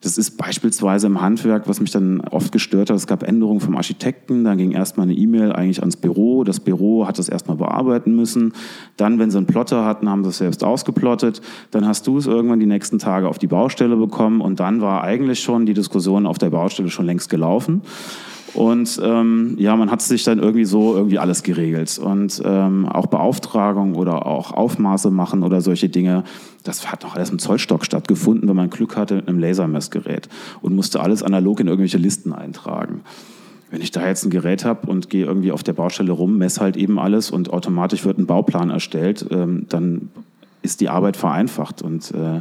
Das 0.03 0.17
ist 0.17 0.39
beispielsweise 0.39 1.09
im 1.09 1.21
Handwerk, 1.21 1.69
was 1.69 1.81
mich 1.81 1.91
dann 1.91 2.23
oft 2.23 2.53
gestört 2.53 2.89
hat. 2.89 2.97
Es 2.97 3.07
gab 3.07 3.23
Änderungen 3.23 3.61
vom 3.61 3.77
Architekten, 3.77 4.45
dann 4.45 4.57
ging 4.57 4.73
erstmal 4.73 5.05
eine 5.05 5.15
E-Mail 5.15 5.53
eigentlich 5.53 5.81
ans 5.81 5.97
Büro. 5.97 6.43
Das 6.43 6.59
Büro 6.59 7.07
hat 7.07 7.19
das 7.19 7.29
erstmal 7.29 7.59
bearbeiten 7.59 8.17
müssen. 8.17 8.55
Dann, 8.97 9.19
wenn 9.19 9.31
sie 9.31 9.37
einen 9.37 9.47
Plotter 9.47 9.85
hatten, 9.85 10.09
haben 10.09 10.25
sie 10.25 10.31
es 10.31 10.39
selbst 10.39 10.65
ausgeplottet. 10.65 11.43
Dann 11.71 11.87
hast 11.87 12.07
du 12.07 12.17
es 12.17 12.27
irgendwann 12.27 12.61
die 12.61 12.67
nächsten 12.67 12.99
Tage 12.99 13.29
auf 13.29 13.39
die 13.39 13.47
Baustelle 13.47 13.97
bekommen 13.97 14.41
und 14.41 14.59
dann 14.59 14.81
war 14.81 15.05
eigentlich 15.05 15.41
schon 15.41 15.67
die 15.67 15.75
Diskussion 15.75 16.27
auf 16.27 16.39
der 16.39 16.49
Baustelle 16.49 16.89
schon 16.89 17.05
längst 17.05 17.29
gelaufen. 17.29 17.83
Und 18.55 19.01
ähm, 19.05 19.55
ja, 19.59 19.77
man 19.77 19.91
hat 19.91 20.03
sich 20.03 20.25
dann 20.25 20.39
irgendwie 20.39 20.65
so 20.65 20.97
irgendwie 20.97 21.19
alles 21.19 21.43
geregelt. 21.43 21.99
Und 21.99 22.43
ähm, 22.45 22.87
auch 22.87 23.07
Beauftragung 23.07 23.95
oder 23.95 24.27
auch 24.27 24.53
Aufmaße 24.53 25.11
machen 25.11 25.43
oder 25.43 25.61
solche 25.61 25.89
Dinge, 25.89 26.25
das 26.63 26.91
hat 26.91 27.03
noch 27.03 27.15
alles 27.15 27.31
im 27.31 27.39
Zollstock 27.39 27.85
stattgefunden, 27.85 28.49
wenn 28.49 28.57
man 28.57 28.71
Glück 28.71 28.97
hatte 28.97 29.17
mit 29.17 29.29
einem 29.29 29.39
Lasermessgerät 29.39 30.29
und 30.63 30.75
musste 30.75 31.01
alles 31.01 31.23
analog 31.23 31.61
in 31.61 31.69
irgendwelche 31.69 31.99
Listen 31.99 32.33
eintragen. 32.33 33.03
Wenn 33.71 33.83
ich 33.83 33.93
da 33.93 34.07
jetzt 34.07 34.25
ein 34.25 34.31
Gerät 34.31 34.65
habe 34.65 34.91
und 34.91 35.11
gehe 35.11 35.25
irgendwie 35.25 35.53
auf 35.53 35.63
der 35.63 35.75
Baustelle 35.75 36.13
rum, 36.13 36.39
messe 36.39 36.61
halt 36.61 36.77
eben 36.77 36.99
alles 36.99 37.31
und 37.31 37.53
automatisch 37.53 38.05
wird 38.05 38.19
ein 38.19 38.27
Bauplan 38.27 38.71
erstellt, 38.71 39.27
ähm, 39.31 39.67
dann 39.69 40.11
ist 40.63 40.81
die 40.81 40.89
Arbeit 40.89 41.17
vereinfacht. 41.17 41.81
Und 41.81 42.11
äh, 42.11 42.41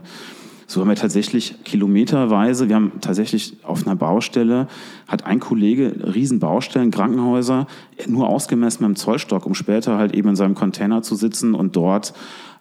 so 0.65 0.81
haben 0.81 0.87
wir 0.87 0.95
tatsächlich 0.95 1.63
kilometerweise, 1.63 2.67
wir 2.67 2.75
haben 2.75 2.93
tatsächlich 3.01 3.57
auf 3.63 3.85
einer 3.85 3.95
Baustelle, 3.95 4.67
hat 5.07 5.25
ein 5.25 5.39
Kollege 5.39 5.95
Riesenbaustellen, 6.13 6.91
Krankenhäuser, 6.91 7.67
nur 8.07 8.27
ausgemessen 8.27 8.83
mit 8.83 8.95
dem 8.95 8.99
Zollstock, 8.99 9.45
um 9.45 9.53
später 9.53 9.97
halt 9.97 10.13
eben 10.13 10.29
in 10.29 10.35
seinem 10.35 10.55
Container 10.55 11.01
zu 11.01 11.15
sitzen 11.15 11.53
und 11.53 11.75
dort 11.75 12.13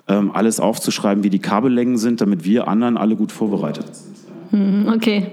alles 0.08 0.60
aufzuschreiben, 0.60 1.22
wie 1.22 1.30
die 1.30 1.38
Kabellängen 1.38 1.98
sind, 1.98 2.20
damit 2.20 2.44
wir 2.44 2.68
anderen 2.68 2.96
alle 2.96 3.16
gut 3.16 3.32
vorbereitet 3.32 3.94
sind. 3.94 4.16
Hm, 4.50 4.92
okay. 4.94 5.32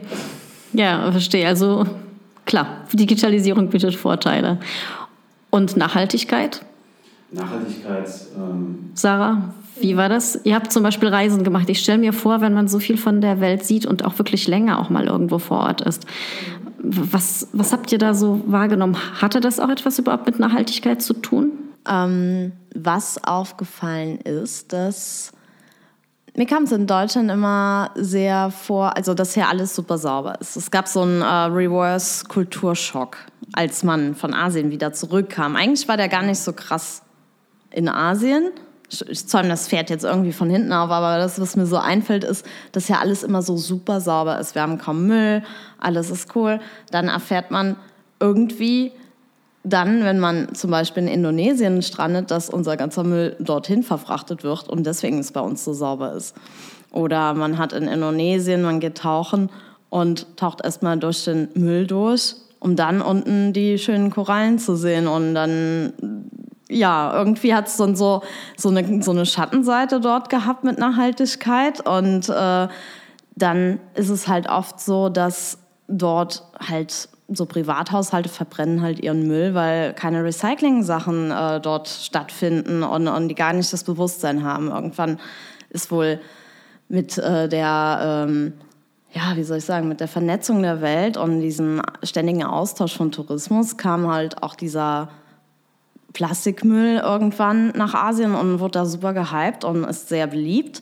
Ja, 0.73 1.11
verstehe. 1.11 1.47
Also 1.47 1.85
klar, 2.45 2.67
Digitalisierung 2.93 3.69
bietet 3.69 3.95
Vorteile. 3.95 4.59
Und 5.49 5.77
Nachhaltigkeit? 5.77 6.65
Nachhaltigkeit. 7.31 8.09
Ähm 8.37 8.91
Sarah, 8.93 9.53
wie 9.79 9.97
war 9.97 10.09
das? 10.09 10.39
Ihr 10.43 10.55
habt 10.55 10.71
zum 10.71 10.83
Beispiel 10.83 11.09
Reisen 11.09 11.43
gemacht. 11.43 11.69
Ich 11.69 11.79
stelle 11.79 11.97
mir 11.97 12.13
vor, 12.13 12.41
wenn 12.41 12.53
man 12.53 12.67
so 12.67 12.79
viel 12.79 12.97
von 12.97 13.21
der 13.21 13.39
Welt 13.41 13.63
sieht 13.63 13.85
und 13.85 14.03
auch 14.05 14.17
wirklich 14.17 14.47
länger 14.47 14.79
auch 14.79 14.89
mal 14.89 15.05
irgendwo 15.05 15.39
vor 15.39 15.59
Ort 15.59 15.81
ist. 15.81 16.05
Was, 16.77 17.47
was 17.53 17.71
habt 17.71 17.91
ihr 17.91 17.97
da 17.97 18.13
so 18.13 18.41
wahrgenommen? 18.45 18.97
Hatte 19.21 19.39
das 19.39 19.59
auch 19.59 19.69
etwas 19.69 19.97
überhaupt 19.97 20.25
mit 20.25 20.39
Nachhaltigkeit 20.39 21.01
zu 21.01 21.13
tun? 21.13 21.51
Ähm, 21.89 22.51
was 22.75 23.23
aufgefallen 23.23 24.19
ist, 24.21 24.73
dass 24.73 25.31
mir 26.37 26.45
kam 26.45 26.63
es 26.63 26.73
in 26.73 26.85
Deutschland 26.85 27.31
immer 27.31 27.91
sehr 27.95 28.51
vor, 28.51 28.97
also 28.97 29.13
dass 29.13 29.33
hier 29.33 29.47
alles 29.47 29.73
super 29.73 29.97
sauber 29.97 30.39
ist. 30.41 30.57
Es 30.57 30.69
gab 30.69 30.87
so 30.87 31.01
einen 31.01 31.21
äh, 31.21 31.25
Reverse-Kulturschock, 31.25 33.17
als 33.53 33.83
man 33.83 34.15
von 34.15 34.33
Asien 34.33 34.69
wieder 34.69 34.91
zurückkam. 34.91 35.55
Eigentlich 35.55 35.87
war 35.87 35.95
der 35.95 36.09
gar 36.09 36.23
nicht 36.23 36.39
so 36.39 36.51
krass 36.51 37.03
in 37.71 37.87
Asien 37.87 38.51
ich 39.07 39.27
zäume 39.27 39.49
das 39.49 39.67
Pferd 39.67 39.89
jetzt 39.89 40.03
irgendwie 40.03 40.31
von 40.31 40.49
hinten 40.49 40.71
auf, 40.71 40.89
aber 40.89 41.17
das, 41.17 41.39
was 41.39 41.55
mir 41.55 41.65
so 41.65 41.77
einfällt, 41.77 42.23
ist, 42.23 42.45
dass 42.71 42.87
ja 42.87 42.99
alles 42.99 43.23
immer 43.23 43.41
so 43.41 43.57
super 43.57 44.01
sauber 44.01 44.39
ist. 44.39 44.55
Wir 44.55 44.61
haben 44.61 44.77
kaum 44.77 45.07
Müll, 45.07 45.43
alles 45.79 46.09
ist 46.09 46.35
cool. 46.35 46.59
Dann 46.91 47.07
erfährt 47.07 47.51
man 47.51 47.75
irgendwie 48.19 48.91
dann, 49.65 50.03
wenn 50.03 50.19
man 50.19 50.53
zum 50.53 50.71
Beispiel 50.71 51.03
in 51.03 51.09
Indonesien 51.09 51.81
strandet, 51.81 52.31
dass 52.31 52.49
unser 52.49 52.77
ganzer 52.77 53.03
Müll 53.03 53.35
dorthin 53.39 53.83
verfrachtet 53.83 54.43
wird 54.43 54.69
und 54.69 54.85
deswegen 54.85 55.19
es 55.19 55.31
bei 55.31 55.41
uns 55.41 55.65
so 55.65 55.73
sauber 55.73 56.13
ist. 56.13 56.35
Oder 56.91 57.33
man 57.33 57.57
hat 57.57 57.73
in 57.73 57.87
Indonesien, 57.87 58.61
man 58.61 58.79
geht 58.79 58.99
tauchen 58.99 59.49
und 59.89 60.37
taucht 60.37 60.63
erstmal 60.63 60.97
durch 60.97 61.25
den 61.25 61.49
Müll 61.55 61.87
durch, 61.87 62.35
um 62.59 62.75
dann 62.75 63.01
unten 63.01 63.53
die 63.53 63.77
schönen 63.79 64.11
Korallen 64.11 64.59
zu 64.59 64.75
sehen 64.75 65.07
und 65.07 65.33
dann 65.33 65.93
ja, 66.69 67.15
irgendwie 67.15 67.53
hat 67.53 67.67
es 67.67 67.77
dann 67.77 67.95
so, 67.95 68.21
so, 68.57 68.69
eine, 68.69 69.01
so 69.03 69.11
eine 69.11 69.25
Schattenseite 69.25 69.99
dort 69.99 70.29
gehabt 70.29 70.63
mit 70.63 70.79
Nachhaltigkeit. 70.79 71.85
Und 71.85 72.27
äh, 72.29 72.67
dann 73.35 73.79
ist 73.93 74.09
es 74.09 74.27
halt 74.27 74.49
oft 74.49 74.79
so, 74.79 75.09
dass 75.09 75.59
dort 75.87 76.43
halt 76.59 77.09
so 77.27 77.45
Privathaushalte 77.45 78.29
verbrennen 78.29 78.81
halt 78.81 78.99
ihren 78.99 79.27
Müll, 79.27 79.55
weil 79.55 79.93
keine 79.93 80.23
Recycling-Sachen 80.23 81.31
äh, 81.31 81.59
dort 81.59 81.87
stattfinden 81.87 82.83
und, 82.83 83.07
und 83.07 83.27
die 83.29 83.35
gar 83.35 83.53
nicht 83.53 83.71
das 83.73 83.83
Bewusstsein 83.83 84.43
haben. 84.43 84.69
Irgendwann 84.69 85.19
ist 85.69 85.91
wohl 85.91 86.19
mit 86.87 87.17
äh, 87.17 87.49
der, 87.49 88.25
ähm, 88.27 88.53
ja, 89.11 89.35
wie 89.35 89.43
soll 89.43 89.57
ich 89.57 89.65
sagen, 89.65 89.87
mit 89.87 90.01
der 90.01 90.07
Vernetzung 90.07 90.61
der 90.61 90.81
Welt 90.81 91.17
und 91.17 91.41
diesem 91.41 91.81
ständigen 92.03 92.43
Austausch 92.43 92.95
von 92.95 93.11
Tourismus 93.11 93.77
kam 93.77 94.07
halt 94.11 94.43
auch 94.43 94.55
dieser 94.55 95.09
Plastikmüll 96.13 96.97
irgendwann 96.97 97.69
nach 97.69 97.93
Asien 97.93 98.35
und 98.35 98.59
wurde 98.59 98.79
da 98.79 98.85
super 98.85 99.13
gehypt 99.13 99.63
und 99.63 99.83
ist 99.83 100.09
sehr 100.09 100.27
beliebt. 100.27 100.81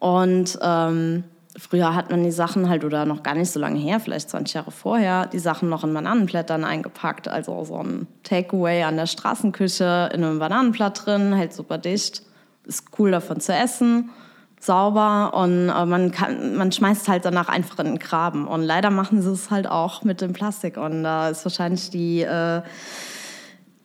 Und 0.00 0.58
ähm, 0.60 1.24
früher 1.56 1.94
hat 1.94 2.10
man 2.10 2.24
die 2.24 2.30
Sachen 2.30 2.68
halt, 2.68 2.84
oder 2.84 3.06
noch 3.06 3.22
gar 3.22 3.34
nicht 3.34 3.50
so 3.50 3.60
lange 3.60 3.78
her, 3.78 4.00
vielleicht 4.00 4.30
20 4.30 4.54
Jahre 4.54 4.70
vorher, 4.70 5.26
die 5.26 5.38
Sachen 5.38 5.68
noch 5.68 5.84
in 5.84 5.94
Bananenblättern 5.94 6.64
eingepackt. 6.64 7.28
Also 7.28 7.64
so 7.64 7.78
ein 7.78 8.06
Takeaway 8.22 8.82
an 8.82 8.96
der 8.96 9.06
Straßenküche 9.06 10.10
in 10.12 10.24
einem 10.24 10.38
Bananenblatt 10.38 11.06
drin, 11.06 11.32
hält 11.32 11.52
super 11.52 11.78
dicht, 11.78 12.22
ist 12.64 12.98
cool 12.98 13.10
davon 13.10 13.40
zu 13.40 13.52
essen, 13.52 14.10
sauber 14.58 15.32
und 15.34 15.68
äh, 15.68 15.86
man, 15.86 16.10
kann, 16.10 16.56
man 16.56 16.72
schmeißt 16.72 17.08
halt 17.08 17.24
danach 17.24 17.48
einfach 17.48 17.78
in 17.78 17.86
den 17.86 17.98
Graben. 17.98 18.48
Und 18.48 18.62
leider 18.62 18.90
machen 18.90 19.22
sie 19.22 19.30
es 19.30 19.50
halt 19.50 19.66
auch 19.68 20.02
mit 20.02 20.20
dem 20.20 20.32
Plastik. 20.32 20.76
Und 20.76 21.04
da 21.04 21.28
ist 21.28 21.44
wahrscheinlich 21.44 21.90
die... 21.90 22.22
Äh, 22.22 22.62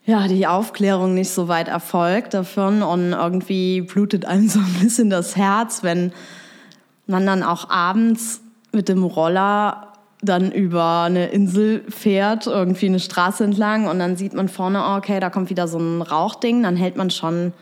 ja, 0.06 0.28
die 0.28 0.48
Aufklärung 0.48 1.14
nicht 1.14 1.30
so 1.30 1.48
weit 1.50 1.68
erfolgt 1.68 2.34
davon 2.34 2.82
und 2.82 3.14
irgendwie 3.14 3.82
blutet 3.82 4.26
einem 4.26 4.50
so 4.50 4.58
ein 4.58 4.74
bisschen 4.82 5.12
das 5.12 5.36
Herz, 5.36 5.84
wenn 5.84 6.12
man 7.10 7.26
dann 7.26 7.44
auch 7.44 7.70
abends 7.70 8.42
mit 8.72 8.88
dem 8.88 9.04
Roller 9.04 9.94
dann 10.22 10.52
über 10.52 11.04
eine 11.04 11.28
Insel 11.28 11.84
fährt, 11.90 12.46
irgendwie 12.48 12.88
eine 12.88 13.00
Straße 13.00 13.44
entlang 13.44 13.88
und 13.88 14.00
dann 14.00 14.18
sieht 14.18 14.34
man 14.34 14.50
vorne, 14.50 14.82
oh, 14.82 14.98
okay, 14.98 15.20
da 15.20 15.30
kommt 15.30 15.50
wieder 15.50 15.68
so 15.68 15.80
ein 15.80 16.02
Rauchding, 16.02 16.64
dann 16.64 16.76
hält 16.76 16.98
man 16.98 17.10
schon 17.10 17.54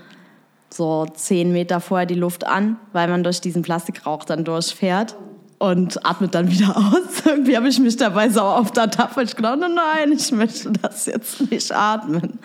so 0.69 1.05
zehn 1.05 1.51
Meter 1.53 1.79
vorher 1.79 2.05
die 2.07 2.15
Luft 2.15 2.45
an, 2.45 2.77
weil 2.93 3.07
man 3.07 3.23
durch 3.23 3.41
diesen 3.41 3.61
Plastikrauch 3.61 4.25
dann 4.25 4.43
durchfährt 4.43 5.15
und 5.59 6.05
atmet 6.05 6.35
dann 6.35 6.49
wieder 6.51 6.75
aus. 6.77 7.25
Irgendwie 7.25 7.55
habe 7.55 7.67
ich 7.67 7.79
mich 7.79 7.95
dabei 7.95 8.29
so 8.29 8.41
auf 8.41 8.71
der 8.71 8.89
Tafel 8.89 9.25
gedacht, 9.25 9.59
nein, 9.59 10.11
ich 10.11 10.31
möchte 10.31 10.71
das 10.71 11.05
jetzt 11.05 11.49
nicht 11.51 11.71
atmen. 11.71 12.39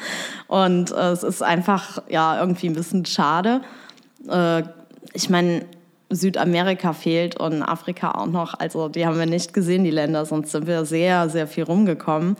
Und 0.46 0.92
äh, 0.92 1.10
es 1.10 1.22
ist 1.22 1.42
einfach 1.42 2.02
ja 2.08 2.38
irgendwie 2.38 2.68
ein 2.68 2.74
bisschen 2.74 3.04
schade. 3.06 3.62
Äh, 4.28 4.62
ich 5.14 5.28
meine, 5.30 5.64
Südamerika 6.14 6.92
fehlt 6.92 7.38
und 7.38 7.62
Afrika 7.62 8.12
auch 8.12 8.26
noch. 8.26 8.54
Also 8.58 8.88
die 8.88 9.06
haben 9.06 9.18
wir 9.18 9.26
nicht 9.26 9.54
gesehen, 9.54 9.84
die 9.84 9.90
Länder, 9.90 10.24
sonst 10.26 10.52
sind 10.52 10.66
wir 10.66 10.84
sehr, 10.84 11.28
sehr 11.28 11.46
viel 11.46 11.64
rumgekommen. 11.64 12.36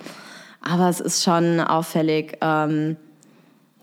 Aber 0.61 0.89
es 0.89 1.01
ist 1.01 1.25
schon 1.25 1.61
auffällig, 1.61 2.39
ähm, 2.41 2.97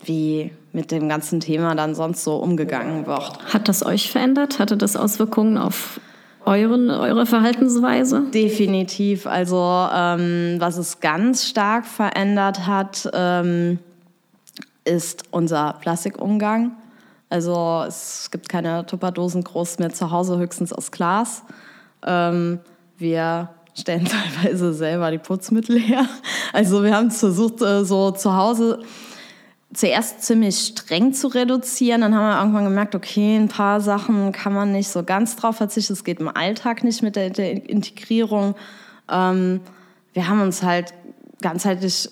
wie 0.04 0.50
mit 0.72 0.90
dem 0.90 1.08
ganzen 1.08 1.40
Thema 1.40 1.74
dann 1.74 1.94
sonst 1.94 2.24
so 2.24 2.36
umgegangen 2.36 3.06
wird. 3.06 3.52
Hat 3.52 3.68
das 3.68 3.84
euch 3.84 4.10
verändert? 4.10 4.58
Hatte 4.58 4.76
das 4.76 4.96
Auswirkungen 4.96 5.58
auf 5.58 6.00
euren, 6.46 6.90
eure 6.90 7.26
Verhaltensweise? 7.26 8.22
Definitiv. 8.32 9.26
Also 9.26 9.88
ähm, 9.94 10.56
was 10.58 10.78
es 10.78 11.00
ganz 11.00 11.46
stark 11.46 11.84
verändert 11.84 12.66
hat, 12.66 13.10
ähm, 13.12 13.78
ist 14.84 15.24
unser 15.30 15.74
Plastikumgang. 15.80 16.72
Also 17.30 17.84
es 17.86 18.28
gibt 18.30 18.48
keine 18.48 18.84
Tupperdosen 18.84 19.44
groß 19.44 19.78
mehr 19.78 19.92
zu 19.92 20.10
Hause, 20.10 20.38
höchstens 20.38 20.72
aus 20.72 20.90
Glas. 20.90 21.44
Ähm, 22.04 22.60
wir 22.98 23.50
stellen 23.74 24.04
teilweise 24.42 24.74
selber 24.74 25.10
die 25.10 25.18
Putzmittel 25.18 25.78
her. 25.78 26.06
Also 26.52 26.82
wir 26.82 26.94
haben 26.94 27.06
es 27.06 27.20
versucht, 27.20 27.62
äh, 27.62 27.84
so 27.84 28.10
zu 28.10 28.36
Hause 28.36 28.80
zuerst 29.72 30.22
ziemlich 30.22 30.58
streng 30.58 31.12
zu 31.12 31.28
reduzieren. 31.28 32.00
Dann 32.00 32.14
haben 32.14 32.26
wir 32.26 32.38
irgendwann 32.38 32.64
gemerkt, 32.64 32.94
okay, 32.94 33.36
ein 33.36 33.48
paar 33.48 33.80
Sachen 33.80 34.32
kann 34.32 34.52
man 34.52 34.72
nicht 34.72 34.88
so 34.88 35.04
ganz 35.04 35.36
drauf 35.36 35.56
verzichten. 35.56 35.92
Es 35.92 36.04
geht 36.04 36.20
im 36.20 36.28
Alltag 36.28 36.82
nicht 36.82 37.02
mit 37.02 37.16
der, 37.16 37.38
Integrierung. 37.68 38.56
Ähm, 39.08 39.60
wir 40.12 40.28
haben 40.28 40.40
uns 40.40 40.62
halt 40.62 40.92
ganzheitlich 41.40 42.10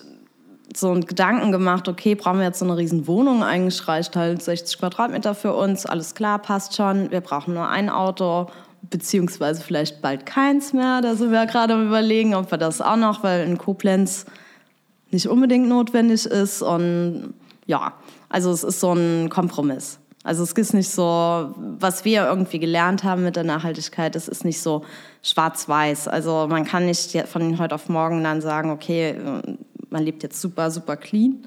so 0.75 0.91
einen 0.91 1.05
Gedanken 1.05 1.51
gemacht, 1.51 1.87
okay, 1.87 2.15
brauchen 2.15 2.39
wir 2.39 2.45
jetzt 2.45 2.59
so 2.59 2.65
eine 2.65 2.77
riesen 2.77 3.07
Wohnung? 3.07 3.43
Eigentlich 3.43 3.87
reicht 3.87 4.15
halt 4.15 4.41
60 4.41 4.79
Quadratmeter 4.79 5.35
für 5.35 5.53
uns, 5.53 5.85
alles 5.85 6.15
klar, 6.15 6.39
passt 6.39 6.75
schon. 6.75 7.11
Wir 7.11 7.21
brauchen 7.21 7.53
nur 7.53 7.67
ein 7.67 7.89
Auto 7.89 8.47
beziehungsweise 8.81 9.61
vielleicht 9.61 10.01
bald 10.01 10.25
keins 10.25 10.73
mehr. 10.73 11.01
Da 11.01 11.15
sind 11.15 11.31
wir 11.31 11.45
gerade 11.45 11.73
am 11.73 11.87
Überlegen, 11.87 12.35
ob 12.35 12.51
wir 12.51 12.57
das 12.57 12.81
auch 12.81 12.95
noch, 12.95 13.23
weil 13.23 13.45
in 13.45 13.57
Koblenz 13.57 14.25
nicht 15.11 15.27
unbedingt 15.27 15.67
notwendig 15.67 16.25
ist. 16.25 16.61
Und 16.61 17.33
ja, 17.65 17.93
also 18.29 18.51
es 18.51 18.63
ist 18.63 18.79
so 18.79 18.93
ein 18.93 19.29
Kompromiss. 19.29 19.99
Also 20.23 20.43
es 20.43 20.51
ist 20.51 20.73
nicht 20.73 20.89
so, 20.89 21.53
was 21.57 22.03
wir 22.03 22.25
irgendwie 22.25 22.59
gelernt 22.59 23.03
haben 23.03 23.23
mit 23.23 23.35
der 23.35 23.45
Nachhaltigkeit, 23.45 24.15
es 24.15 24.27
ist 24.27 24.43
nicht 24.43 24.61
so 24.61 24.83
schwarz-weiß. 25.23 26.07
Also 26.07 26.45
man 26.49 26.65
kann 26.65 26.85
nicht 26.85 27.17
von 27.27 27.57
heute 27.57 27.75
auf 27.75 27.87
morgen 27.89 28.23
dann 28.23 28.41
sagen, 28.41 28.69
okay, 28.69 29.15
man 29.89 30.03
lebt 30.03 30.23
jetzt 30.23 30.41
super, 30.41 30.71
super 30.71 30.97
clean 30.97 31.37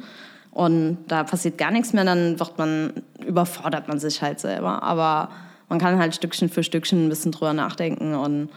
und 0.50 0.99
da 1.08 1.25
passiert 1.25 1.58
gar 1.58 1.70
nichts 1.70 1.92
mehr, 1.92 2.04
dann 2.04 2.38
wird 2.38 2.58
man, 2.58 2.92
überfordert 3.26 3.88
man 3.88 3.99
sich 3.99 4.20
halt 4.20 4.38
selber. 4.38 4.82
Aber 4.82 5.30
man 5.68 5.78
kann 5.78 5.99
halt 5.99 6.14
Stückchen 6.14 6.50
für 6.50 6.62
Stückchen 6.62 7.06
ein 7.06 7.08
bisschen 7.08 7.32
drüber 7.32 7.54
nachdenken 7.54 8.14
und 8.14 8.50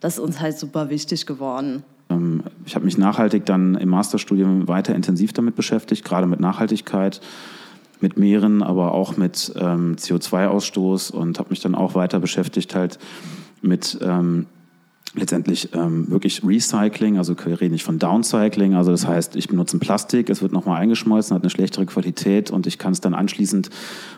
das 0.00 0.14
ist 0.14 0.20
uns 0.20 0.40
halt 0.40 0.58
super 0.58 0.88
wichtig 0.88 1.26
geworden. 1.26 1.84
Ähm, 2.08 2.42
ich 2.64 2.74
habe 2.74 2.84
mich 2.84 2.96
nachhaltig 2.96 3.44
dann 3.44 3.74
im 3.74 3.90
Masterstudium 3.90 4.68
weiter 4.68 4.94
intensiv 4.94 5.32
damit 5.32 5.54
beschäftigt, 5.54 6.04
gerade 6.04 6.26
mit 6.26 6.40
Nachhaltigkeit, 6.40 7.20
mit 8.00 8.16
Meeren, 8.16 8.62
aber 8.62 8.92
auch 8.92 9.16
mit 9.16 9.52
ähm, 9.56 9.96
CO2-Ausstoß 9.96 11.12
und 11.12 11.38
habe 11.38 11.50
mich 11.50 11.60
dann 11.60 11.74
auch 11.74 11.94
weiter 11.94 12.18
beschäftigt 12.18 12.74
halt 12.74 12.98
mit 13.60 13.98
ähm, 14.02 14.46
letztendlich 15.14 15.68
ähm, 15.74 16.10
wirklich 16.10 16.42
Recycling, 16.44 17.18
also 17.18 17.34
wir 17.44 17.60
reden 17.60 17.72
nicht 17.72 17.84
von 17.84 17.98
Downcycling, 17.98 18.74
also 18.74 18.90
das 18.90 19.06
heißt, 19.06 19.36
ich 19.36 19.48
benutze 19.48 19.76
ein 19.76 19.80
Plastik, 19.80 20.30
es 20.30 20.40
wird 20.40 20.52
nochmal 20.52 20.80
eingeschmolzen, 20.80 21.34
hat 21.34 21.42
eine 21.42 21.50
schlechtere 21.50 21.84
Qualität 21.84 22.50
und 22.50 22.66
ich 22.66 22.78
kann 22.78 22.92
es 22.92 23.00
dann 23.00 23.12
anschließend 23.12 23.68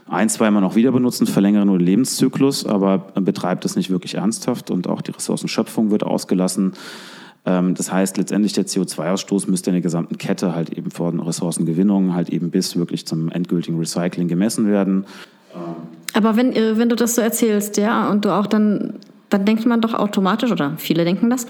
ein, 0.09 0.29
zweimal 0.29 0.63
noch 0.63 0.77
wieder 0.77 0.93
benutzen, 0.93 1.27
verlängere 1.27 1.67
nur 1.67 1.79
den 1.79 1.87
Lebenszyklus, 1.87 2.65
aber 2.65 2.99
betreibt 2.99 3.65
es 3.65 3.75
nicht 3.75 3.91
wirklich 3.91 4.15
ernsthaft 4.15 4.71
und 4.71 4.87
auch 4.87 5.03
die 5.03 5.11
Ressourcenschöpfung 5.11 5.91
wird 5.91 6.05
ausgelassen. 6.05 6.75
Ähm, 7.45 7.75
das 7.75 7.93
heißt, 7.93 8.17
letztendlich 8.17 8.53
der 8.53 8.67
CO2-Ausstoß 8.67 9.51
müsste 9.51 9.71
in 9.71 9.75
der 9.75 9.83
gesamten 9.83 10.17
Kette 10.17 10.55
halt 10.55 10.71
eben 10.71 10.93
von 10.93 11.19
Ressourcengewinnung 11.19 12.15
halt 12.15 12.31
eben 12.31 12.51
bis 12.51 12.77
wirklich 12.77 13.05
zum 13.07 13.31
endgültigen 13.31 13.79
Recycling 13.79 14.29
gemessen 14.29 14.69
werden. 14.69 15.07
Aber 16.15 16.37
wenn, 16.37 16.53
äh, 16.53 16.79
wenn 16.79 16.89
du 16.89 16.97
das 16.97 17.17
so 17.17 17.21
erzählst, 17.21 17.77
ja, 17.77 18.09
und 18.11 18.25
du 18.25 18.31
auch 18.31 18.47
dann 18.47 18.95
dann 19.31 19.45
denkt 19.45 19.66
man 19.66 19.81
doch 19.81 19.95
automatisch, 19.95 20.52
oder 20.52 20.75
viele 20.76 21.04
denken 21.04 21.31
das, 21.31 21.47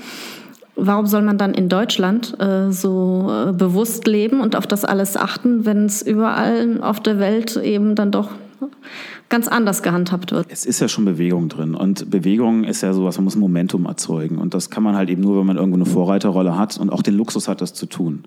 warum 0.76 1.07
soll 1.07 1.23
man 1.23 1.38
dann 1.38 1.54
in 1.54 1.69
Deutschland 1.69 2.38
äh, 2.40 2.71
so 2.71 3.31
äh, 3.31 3.52
bewusst 3.52 4.07
leben 4.07 4.40
und 4.40 4.57
auf 4.57 4.66
das 4.66 4.85
alles 4.85 5.16
achten, 5.16 5.64
wenn 5.64 5.87
es 5.87 6.02
überall 6.02 6.81
auf 6.83 7.00
der 7.00 7.19
Welt 7.19 7.57
eben 7.57 7.95
dann 7.95 8.11
doch 8.11 8.31
ganz 9.28 9.49
anders 9.49 9.83
gehandhabt 9.83 10.33
wird. 10.33 10.47
Es 10.50 10.64
ist 10.64 10.81
ja 10.81 10.88
schon 10.88 11.04
Bewegung 11.04 11.49
drin 11.49 11.75
und 11.75 12.11
Bewegung 12.11 12.64
ist 12.64 12.83
ja 12.83 12.93
sowas, 12.93 13.16
man 13.16 13.25
muss 13.25 13.37
ein 13.37 13.40
Momentum 13.40 13.87
erzeugen 13.87 14.38
und 14.38 14.54
das 14.54 14.71
kann 14.71 14.83
man 14.83 14.97
halt 14.97 15.11
eben 15.11 15.23
nur, 15.23 15.38
wenn 15.38 15.47
man 15.47 15.57
irgendwo 15.57 15.76
eine 15.76 15.87
Vorreiterrolle 15.87 16.57
hat 16.57 16.78
und 16.78 16.90
auch 16.90 17.02
den 17.02 17.14
Luxus 17.14 17.49
hat, 17.49 17.61
das 17.61 17.75
zu 17.75 17.87
tun. 17.87 18.25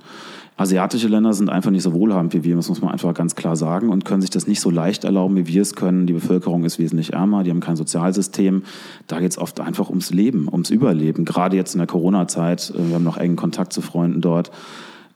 Asiatische 0.60 1.08
Länder 1.08 1.34
sind 1.34 1.52
einfach 1.52 1.70
nicht 1.70 1.84
so 1.84 1.94
wohlhabend 1.94 2.34
wie 2.34 2.44
wir, 2.44 2.56
das 2.56 2.68
muss 2.68 2.82
man 2.82 2.92
einfach 2.92 3.14
ganz 3.14 3.36
klar 3.36 3.56
sagen, 3.56 3.90
und 3.90 4.06
können 4.06 4.22
sich 4.22 4.32
das 4.32 4.48
nicht 4.48 4.60
so 4.60 4.72
leicht 4.72 5.04
erlauben, 5.04 5.36
wie 5.36 5.46
wir 5.46 5.62
es 5.62 5.76
können. 5.76 6.08
Die 6.08 6.14
Bevölkerung 6.14 6.64
ist 6.66 6.80
wesentlich 6.80 7.14
ärmer, 7.14 7.44
die 7.44 7.52
haben 7.52 7.60
kein 7.60 7.76
Sozialsystem. 7.76 8.64
Da 9.06 9.20
geht 9.20 9.30
es 9.30 9.38
oft 9.38 9.60
einfach 9.60 9.90
ums 9.90 10.12
Leben, 10.12 10.48
ums 10.52 10.72
Überleben. 10.72 11.26
Gerade 11.26 11.56
jetzt 11.56 11.76
in 11.76 11.78
der 11.78 11.86
Corona-Zeit, 11.86 12.74
äh, 12.76 12.88
wir 12.88 12.96
haben 12.96 13.04
noch 13.04 13.18
engen 13.18 13.36
Kontakt 13.36 13.72
zu 13.72 13.82
Freunden 13.82 14.20
dort, 14.20 14.50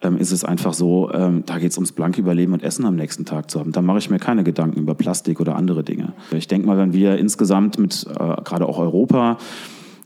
ähm, 0.02 0.18
ist 0.18 0.32
es 0.32 0.44
einfach 0.44 0.74
so, 0.74 1.12
ähm, 1.14 1.44
da 1.46 1.60
geht 1.60 1.72
es 1.72 1.78
ums 1.78 1.92
blanke 1.92 2.22
Überleben 2.22 2.54
und 2.54 2.64
Essen 2.64 2.86
am 2.86 2.96
nächsten 2.96 3.26
Tag 3.26 3.52
zu 3.52 3.60
haben. 3.60 3.72
Da 3.72 3.82
mache 3.82 4.00
ich 4.00 4.10
mir 4.10 4.20
keine 4.20 4.44
Gedanken 4.44 4.80
über 4.80 4.96
Plastik 4.96 5.40
oder 5.40 5.56
andere 5.56 5.84
Dinge. 5.84 6.14
Ich 6.32 6.48
denke 6.48 6.68
mal, 6.68 6.78
wenn 6.78 6.94
wir 6.94 7.18
insgesamt 7.18 7.78
mit 7.78 8.06
äh, 8.10 8.42
gerade 8.44 8.66
auch 8.66 8.80
Europa 8.80 9.38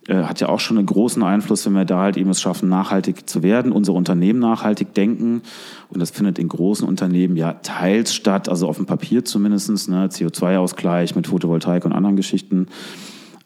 äh, 0.08 0.24
hat 0.24 0.40
ja 0.40 0.50
auch 0.50 0.60
schon 0.60 0.78
einen 0.78 0.86
großen 0.86 1.24
Einfluss, 1.24 1.66
wenn 1.66 1.74
wir 1.74 1.86
da 1.86 2.02
halt 2.02 2.18
eben 2.18 2.30
es 2.30 2.42
schaffen, 2.42 2.70
nachhaltig 2.70 3.28
zu 3.28 3.42
werden, 3.42 3.72
unsere 3.72 3.98
Unternehmen 3.98 4.40
nachhaltig 4.40 4.94
denken. 4.94 5.42
Und 5.90 6.00
das 6.00 6.12
findet 6.12 6.38
in 6.38 6.48
großen 6.48 6.88
Unternehmen 6.88 7.36
ja 7.36 7.54
teils 7.54 8.14
statt, 8.14 8.48
also 8.48 8.68
auf 8.68 8.78
dem 8.78 8.86
Papier 8.86 9.26
zumindest, 9.26 9.90
ne, 9.90 10.08
CO2-Ausgleich 10.08 11.16
mit 11.16 11.28
Photovoltaik 11.28 11.86
und 11.86 11.94
anderen 11.94 12.16
Geschichten. 12.16 12.68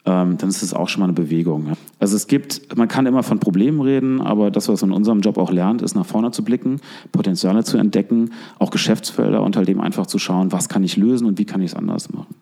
Ähm, 0.06 0.38
dann 0.38 0.50
ist 0.50 0.64
es 0.64 0.74
auch 0.74 0.88
schon 0.88 1.02
mal 1.02 1.08
eine 1.08 1.14
Bewegung. 1.14 1.68
Ja. 1.68 1.74
Also 2.00 2.16
es 2.16 2.28
gibt, 2.28 2.76
man 2.78 2.88
kann 2.88 3.06
immer 3.06 3.22
von 3.22 3.40
Problemen 3.40 3.82
reden, 3.82 4.22
aber 4.22 4.50
das, 4.50 4.70
was 4.70 4.82
man 4.82 4.92
in 4.92 4.96
unserem 4.96 5.20
Job 5.20 5.38
auch 5.38 5.52
lernt, 5.52 5.82
ist 5.82 5.96
nach 5.96 6.06
vorne 6.06 6.32
zu 6.32 6.44
blicken, 6.44 6.80
Potenziale 7.12 7.64
zu 7.64 7.78
entdecken, 7.78 8.32
auch 8.60 8.72
Geschäftsfelder 8.72 9.44
und 9.44 9.58
halt 9.58 9.68
eben 9.68 9.82
einfach 9.82 10.08
zu 10.08 10.18
schauen, 10.18 10.52
was 10.52 10.70
kann 10.70 10.84
ich 10.84 10.96
lösen 10.96 11.28
und 11.28 11.38
wie 11.38 11.46
kann 11.46 11.62
ich 11.62 11.72
es 11.72 11.78
anders 11.78 12.12
machen. 12.12 12.34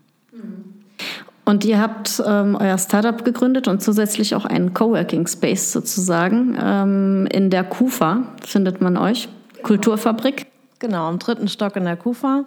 Und 1.47 1.63
ihr 1.63 1.79
habt 1.79 2.21
ähm, 2.27 2.57
euer 2.59 2.77
Startup 2.77 3.23
gegründet 3.23 3.69
und 3.69 3.81
zusätzlich 3.81 4.35
auch 4.35 4.43
einen 4.43 4.73
Coworking 4.73 5.27
Space 5.27 5.71
sozusagen. 5.71 6.57
Ähm, 6.61 7.25
in 7.31 7.49
der 7.49 7.63
KUFA 7.63 8.23
findet 8.45 8.81
man 8.81 8.97
euch, 8.97 9.29
Kulturfabrik. 9.63 10.47
Genau, 10.79 11.09
im 11.09 11.19
dritten 11.19 11.47
Stock 11.47 11.77
in 11.77 11.85
der 11.85 11.95
KUFA. 11.95 12.43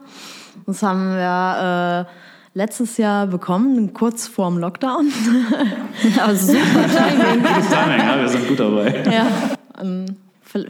Das 0.67 0.83
haben 0.83 1.15
wir 1.15 2.07
äh, 2.07 2.13
letztes 2.55 2.97
Jahr 2.97 3.27
bekommen, 3.27 3.93
kurz 3.95 4.27
vorm 4.27 4.59
Lockdown. 4.59 5.13
ja, 6.17 6.35
super 6.35 6.59
Timing. 6.59 7.43
Gutes 7.43 7.69
Timing, 7.69 7.99
ja, 7.99 8.21
wir 8.21 8.29
sind 8.29 8.49
gut 8.49 8.61
dabei. 8.61 9.05
Ja. 9.11 9.27
Ähm, 9.81 10.07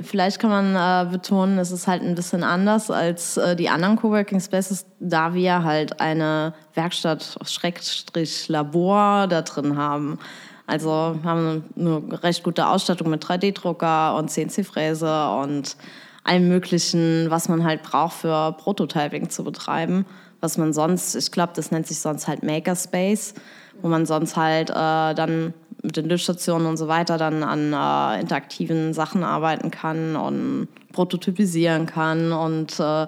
Vielleicht 0.03 0.39
kann 0.39 0.51
man 0.51 0.77
äh, 0.77 1.11
betonen, 1.11 1.59
es 1.59 1.71
ist 1.71 1.87
halt 1.87 2.03
ein 2.03 2.15
bisschen 2.15 2.45
anders 2.45 2.91
als 2.91 3.39
äh, 3.39 3.57
die 3.57 3.71
anderen 3.71 3.97
Coworking 3.97 4.39
Spaces, 4.39 4.85
da 4.99 5.33
wir 5.33 5.65
halt 5.65 6.03
eine 6.03 6.53
Werkstatt, 6.75 7.39
Schrägstrich 7.47 8.49
Labor 8.49 9.27
da 9.27 9.41
drin 9.41 9.79
haben. 9.79 10.19
Also 10.67 11.19
haben 11.25 11.65
eine 11.79 12.23
recht 12.23 12.45
gute 12.45 12.67
Ausstattung 12.67 13.09
mit 13.09 13.25
3D-Drucker 13.25 14.17
und 14.17 14.31
CNC-Fräse 14.31 15.31
und 15.31 15.77
allem 16.25 16.49
Möglichen, 16.49 17.31
was 17.31 17.49
man 17.49 17.65
halt 17.65 17.83
braucht 17.83 18.19
für 18.19 18.53
Prototyping 18.53 19.31
zu 19.31 19.45
betreiben. 19.45 20.05
Was 20.41 20.57
man 20.57 20.73
sonst, 20.73 21.15
ich 21.15 21.31
glaube, 21.31 21.53
das 21.55 21.71
nennt 21.71 21.87
sich 21.87 21.99
sonst 21.99 22.29
halt 22.29 22.43
Makerspace, 22.43 23.35
wo 23.83 23.89
man 23.89 24.07
sonst 24.07 24.37
halt 24.37 24.71
äh, 24.71 25.15
dann 25.15 25.55
mit 25.83 25.97
den 25.97 26.09
Liftstationen 26.09 26.67
und 26.67 26.77
so 26.77 26.89
weiter 26.89 27.19
dann 27.19 27.43
an 27.43 27.73
äh, 27.73 28.21
interaktiven 28.21 28.93
Sachen 28.93 29.25
arbeiten 29.25 29.71
kann 29.71 30.17
und 30.17 30.69
prototypisieren 30.93 31.87
kann 31.87 32.33
und 32.33 32.79
äh, 32.81 33.07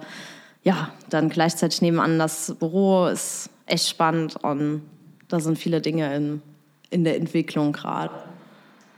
ja, 0.65 0.91
dann 1.11 1.29
gleichzeitig 1.29 1.83
nebenan 1.83 2.19
das 2.19 2.55
Büro 2.59 3.07
ist 3.07 3.51
echt 3.67 3.89
spannend 3.89 4.37
und 4.43 4.83
da 5.29 5.41
sind 5.41 5.59
viele 5.59 5.81
Dinge 5.81 6.15
in, 6.15 6.43
in 6.91 7.05
der 7.05 7.17
Entwicklung 7.17 7.73
gerade. 7.73 8.15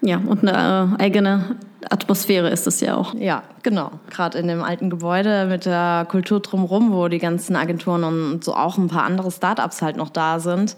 Ja, 0.04 0.18
und 0.18 0.46
eine 0.46 0.96
äh, 0.98 1.02
eigene 1.02 1.56
Atmosphäre 1.88 2.50
ist 2.50 2.66
es 2.66 2.80
ja 2.80 2.94
auch. 2.94 3.14
Ja, 3.14 3.42
genau. 3.62 3.90
Gerade 4.10 4.38
in 4.38 4.48
dem 4.48 4.62
alten 4.62 4.90
Gebäude 4.90 5.46
mit 5.46 5.64
der 5.64 6.06
Kultur 6.10 6.40
drumherum, 6.40 6.92
wo 6.92 7.08
die 7.08 7.18
ganzen 7.18 7.56
Agenturen 7.56 8.04
und 8.04 8.44
so 8.44 8.54
auch 8.54 8.76
ein 8.76 8.88
paar 8.88 9.04
andere 9.04 9.30
Startups 9.30 9.80
halt 9.80 9.96
noch 9.96 10.10
da 10.10 10.40
sind. 10.40 10.76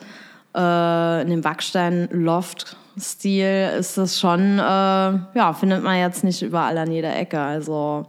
Äh, 0.57 1.23
in 1.23 1.31
dem 1.31 1.41
Backstein-Loft 1.41 2.77
Stil 2.99 3.73
ist 3.79 3.99
das 3.99 4.19
schon, 4.19 4.59
äh, 4.59 4.63
ja, 4.63 5.53
findet 5.59 5.83
man 5.83 5.99
jetzt 5.99 6.23
nicht 6.23 6.41
überall 6.41 6.79
an 6.79 6.93
jeder 6.93 7.15
Ecke. 7.15 7.41
Also 7.41 8.07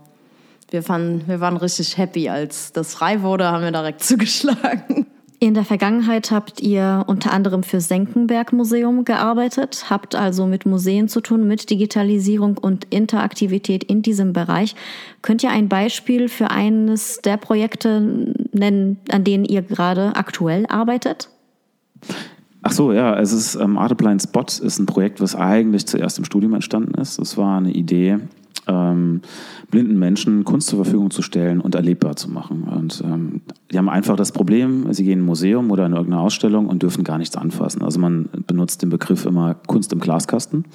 wir, 0.69 0.83
fanden, 0.83 1.27
wir 1.27 1.41
waren 1.41 1.57
richtig 1.57 1.97
happy, 1.97 2.29
als 2.29 2.71
das 2.73 2.93
frei 2.93 3.21
wurde, 3.23 3.47
haben 3.51 3.63
wir 3.63 3.71
direkt 3.71 4.03
zugeschlagen. 4.03 5.07
In 5.39 5.53
der 5.53 5.65
Vergangenheit 5.65 6.31
habt 6.31 6.61
ihr 6.61 7.03
unter 7.05 7.31
anderem 7.31 7.61
für 7.61 7.79
Senckenberg 7.79 8.53
Museum 8.53 9.05
gearbeitet, 9.05 9.85
habt 9.87 10.15
also 10.15 10.47
mit 10.47 10.65
Museen 10.65 11.07
zu 11.09 11.21
tun, 11.21 11.47
mit 11.47 11.69
Digitalisierung 11.69 12.57
und 12.57 12.85
Interaktivität 12.85 13.83
in 13.83 14.01
diesem 14.01 14.33
Bereich. 14.33 14.75
Könnt 15.21 15.43
ihr 15.43 15.51
ein 15.51 15.69
Beispiel 15.69 16.27
für 16.27 16.49
eines 16.49 17.19
der 17.23 17.37
Projekte 17.37 18.33
nennen, 18.51 18.97
an 19.11 19.23
denen 19.23 19.45
ihr 19.45 19.61
gerade 19.61 20.15
aktuell 20.15 20.65
arbeitet? 20.65 21.29
Ach 22.63 22.71
so, 22.71 22.91
ja, 22.91 23.19
es 23.19 23.31
ist 23.31 23.55
ähm, 23.55 23.77
Art 23.77 23.95
Blind 23.95 24.23
Spot 24.23 24.41
ist 24.41 24.79
ein 24.79 24.87
Projekt, 24.87 25.21
was 25.21 25.35
eigentlich 25.35 25.85
zuerst 25.85 26.17
im 26.17 26.25
Studium 26.25 26.55
entstanden 26.55 26.99
ist. 26.99 27.19
Es 27.19 27.37
war 27.37 27.59
eine 27.59 27.71
Idee, 27.71 28.17
ähm, 28.67 29.21
blinden 29.71 29.97
Menschen 29.99 30.43
Kunst 30.43 30.67
zur 30.67 30.83
Verfügung 30.83 31.11
zu 31.11 31.21
stellen 31.21 31.61
und 31.61 31.75
erlebbar 31.75 32.15
zu 32.15 32.29
machen. 32.29 32.63
Und 32.63 33.01
ähm, 33.05 33.41
die 33.71 33.77
haben 33.77 33.89
einfach 33.89 34.15
das 34.15 34.31
Problem, 34.31 34.91
sie 34.93 35.03
gehen 35.03 35.13
in 35.13 35.19
ein 35.19 35.25
Museum 35.25 35.71
oder 35.71 35.85
in 35.85 35.93
irgendeine 35.93 36.21
Ausstellung 36.21 36.67
und 36.67 36.83
dürfen 36.83 37.03
gar 37.03 37.17
nichts 37.17 37.35
anfassen. 37.35 37.81
Also 37.81 37.99
man 37.99 38.29
benutzt 38.45 38.81
den 38.81 38.89
Begriff 38.89 39.25
immer 39.25 39.55
Kunst 39.55 39.91
im 39.93 39.99
Glaskasten. 39.99 40.65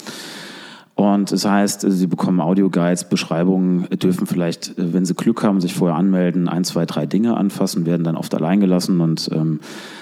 Und 0.95 1.33
das 1.33 1.47
heißt, 1.47 1.87
sie 1.89 2.07
bekommen 2.07 2.41
Audioguides, 2.41 3.09
Beschreibungen, 3.09 3.89
dürfen 3.99 4.27
vielleicht, 4.27 4.75
wenn 4.77 5.07
sie 5.07 5.15
Glück 5.15 5.43
haben, 5.43 5.61
sich 5.61 5.73
vorher 5.73 5.97
anmelden, 5.97 6.49
ein, 6.49 6.65
zwei, 6.65 6.85
drei 6.85 7.07
Dinge 7.07 7.37
anfassen, 7.37 7.87
werden 7.87 8.05
dann 8.05 8.17
oft 8.17 8.35
allein 8.35 8.61
gelassen 8.61 9.01
und 9.01 9.31
ähm, 9.33 9.61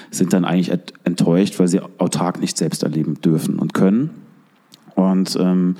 sind 0.09 0.33
dann 0.33 0.43
eigentlich 0.43 0.77
enttäuscht, 1.05 1.59
weil 1.59 1.69
sie 1.69 1.79
autark 1.97 2.41
nicht 2.41 2.57
selbst 2.57 2.83
erleben 2.83 3.21
dürfen 3.21 3.57
und 3.57 3.73
können. 3.73 4.09
Und 4.95 5.37
ähm, 5.39 5.75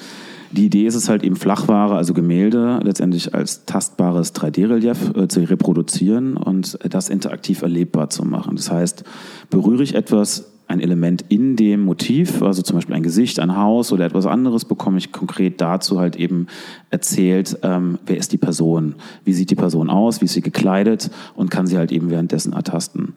die 0.51 0.65
Idee 0.65 0.85
ist 0.85 0.95
es 0.95 1.09
halt 1.09 1.23
eben 1.23 1.35
Flachware, 1.35 1.95
also 1.95 2.13
Gemälde, 2.13 2.79
letztendlich 2.83 3.33
als 3.33 3.65
tastbares 3.65 4.35
3D-Relief 4.35 5.15
äh, 5.15 5.27
zu 5.27 5.41
reproduzieren 5.41 6.37
und 6.37 6.77
das 6.87 7.09
interaktiv 7.09 7.61
erlebbar 7.61 8.09
zu 8.09 8.23
machen. 8.23 8.55
Das 8.55 8.71
heißt, 8.71 9.03
berühre 9.49 9.83
ich 9.83 9.95
etwas, 9.95 10.50
ein 10.71 10.79
Element 10.79 11.23
in 11.29 11.55
dem 11.55 11.85
Motiv, 11.85 12.41
also 12.41 12.61
zum 12.61 12.77
Beispiel 12.77 12.95
ein 12.95 13.03
Gesicht, 13.03 13.39
ein 13.39 13.55
Haus 13.55 13.91
oder 13.91 14.05
etwas 14.05 14.25
anderes, 14.25 14.65
bekomme 14.65 14.97
ich 14.97 15.11
konkret 15.11 15.61
dazu 15.61 15.99
halt 15.99 16.15
eben 16.15 16.47
erzählt, 16.89 17.57
ähm, 17.61 17.99
wer 18.05 18.17
ist 18.17 18.31
die 18.31 18.37
Person, 18.37 18.95
wie 19.23 19.33
sieht 19.33 19.51
die 19.51 19.55
Person 19.55 19.89
aus, 19.89 20.21
wie 20.21 20.25
ist 20.25 20.33
sie 20.33 20.41
gekleidet 20.41 21.11
und 21.35 21.51
kann 21.51 21.67
sie 21.67 21.77
halt 21.77 21.91
eben 21.91 22.09
währenddessen 22.09 22.53
ertasten. 22.53 23.13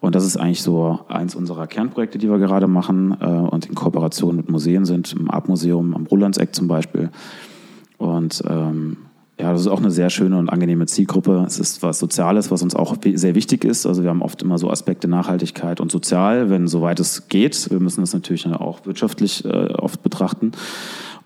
Und 0.00 0.14
das 0.14 0.24
ist 0.24 0.36
eigentlich 0.36 0.62
so 0.62 1.00
eins 1.08 1.34
unserer 1.34 1.66
Kernprojekte, 1.66 2.18
die 2.18 2.30
wir 2.30 2.38
gerade 2.38 2.68
machen 2.68 3.16
äh, 3.20 3.26
und 3.26 3.66
in 3.66 3.74
Kooperation 3.74 4.36
mit 4.36 4.48
Museen 4.48 4.84
sind, 4.84 5.12
im 5.12 5.30
Artmuseum 5.30 5.94
am 5.94 6.06
Rolandseck 6.06 6.54
zum 6.54 6.68
Beispiel. 6.68 7.10
Und 7.96 8.42
ähm, 8.48 8.96
ja, 9.38 9.52
das 9.52 9.60
ist 9.60 9.66
auch 9.68 9.78
eine 9.78 9.92
sehr 9.92 10.10
schöne 10.10 10.36
und 10.36 10.48
angenehme 10.48 10.86
Zielgruppe. 10.86 11.44
Es 11.46 11.60
ist 11.60 11.82
was 11.82 12.00
Soziales, 12.00 12.50
was 12.50 12.62
uns 12.62 12.74
auch 12.74 12.96
sehr 13.14 13.36
wichtig 13.36 13.64
ist. 13.64 13.86
Also 13.86 14.02
wir 14.02 14.10
haben 14.10 14.22
oft 14.22 14.42
immer 14.42 14.58
so 14.58 14.68
Aspekte 14.68 15.06
Nachhaltigkeit 15.06 15.80
und 15.80 15.92
sozial, 15.92 16.50
wenn 16.50 16.66
soweit 16.66 16.98
es 16.98 17.28
geht. 17.28 17.70
Wir 17.70 17.78
müssen 17.78 18.00
das 18.00 18.12
natürlich 18.12 18.46
auch 18.46 18.84
wirtschaftlich 18.84 19.44
äh, 19.44 19.72
oft 19.74 20.02
betrachten. 20.02 20.52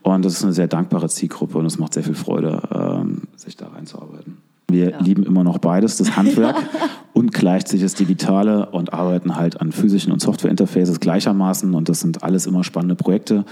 Und 0.03 0.25
das 0.25 0.35
ist 0.35 0.43
eine 0.43 0.53
sehr 0.53 0.69
dankbare 0.69 1.09
Zielgruppe 1.09 1.57
und 1.57 1.65
es 1.65 1.79
macht 1.79 1.95
sehr 1.95 2.03
viel 2.03 2.15
Freude, 2.15 2.61
ähm, 2.75 3.23
sich 3.37 3.57
da 3.57 3.69
reinzuarbeiten. 3.69 4.39
Wir 4.69 4.91
ja. 4.91 5.01
lieben 5.01 5.23
immer 5.23 5.45
noch 5.45 5.59
beides, 5.59 5.97
das 5.97 6.17
Handwerk 6.17 6.57
und 7.15 7.33
gleichzeitig 7.33 7.83
das 7.83 7.95
Digitale 7.95 8.67
und 8.71 8.93
arbeiten 8.93 9.37
halt 9.37 9.61
an 9.61 9.73
physischen 9.73 10.13
und 10.13 10.21
Software-Interfaces 10.21 11.01
gleichermaßen. 11.01 11.75
Und 11.75 11.89
das 11.89 12.01
sind 12.01 12.23
alles 12.23 12.47
immer 12.47 12.65
spannende 12.65 12.97
Projekte. 12.97 13.45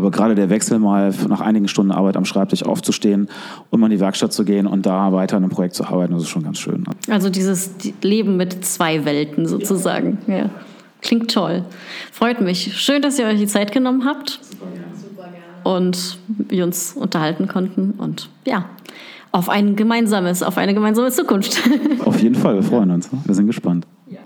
Aber 0.00 0.10
gerade 0.10 0.34
der 0.34 0.48
Wechsel 0.48 0.78
mal 0.78 1.12
nach 1.28 1.42
einigen 1.42 1.68
Stunden 1.68 1.92
Arbeit 1.92 2.16
am 2.16 2.24
Schreibtisch 2.24 2.62
aufzustehen 2.62 3.28
und 3.68 3.80
mal 3.80 3.88
in 3.88 3.92
die 3.92 4.00
Werkstatt 4.00 4.32
zu 4.32 4.46
gehen 4.46 4.66
und 4.66 4.86
da 4.86 5.12
weiter 5.12 5.36
an 5.36 5.42
einem 5.42 5.52
Projekt 5.52 5.74
zu 5.74 5.84
arbeiten, 5.84 6.14
das 6.14 6.22
ist 6.22 6.30
schon 6.30 6.42
ganz 6.42 6.58
schön. 6.58 6.84
Also 7.10 7.28
dieses 7.28 7.74
Leben 8.00 8.38
mit 8.38 8.64
zwei 8.64 9.04
Welten 9.04 9.44
sozusagen. 9.46 10.16
Ja. 10.26 10.36
ja. 10.36 10.50
Klingt 11.02 11.30
toll. 11.30 11.66
Freut 12.12 12.40
mich. 12.40 12.80
Schön, 12.80 13.02
dass 13.02 13.18
ihr 13.18 13.26
euch 13.26 13.38
die 13.38 13.46
Zeit 13.46 13.72
genommen 13.72 14.06
habt. 14.06 14.40
Super 14.42 14.64
gerne. 14.72 14.86
Super 14.94 15.28
gerne. 15.28 15.76
Und 15.76 16.18
wir 16.48 16.64
uns 16.64 16.94
unterhalten 16.94 17.46
konnten. 17.46 17.90
Und 17.98 18.30
ja, 18.46 18.64
auf 19.32 19.50
ein 19.50 19.76
gemeinsames, 19.76 20.42
auf 20.42 20.56
eine 20.56 20.72
gemeinsame 20.72 21.10
Zukunft. 21.10 21.60
Auf 22.06 22.22
jeden 22.22 22.36
Fall, 22.36 22.54
wir 22.54 22.62
freuen 22.62 22.90
uns. 22.90 23.10
Wir 23.26 23.34
sind 23.34 23.48
gespannt. 23.48 23.86
Ja. 24.08 24.20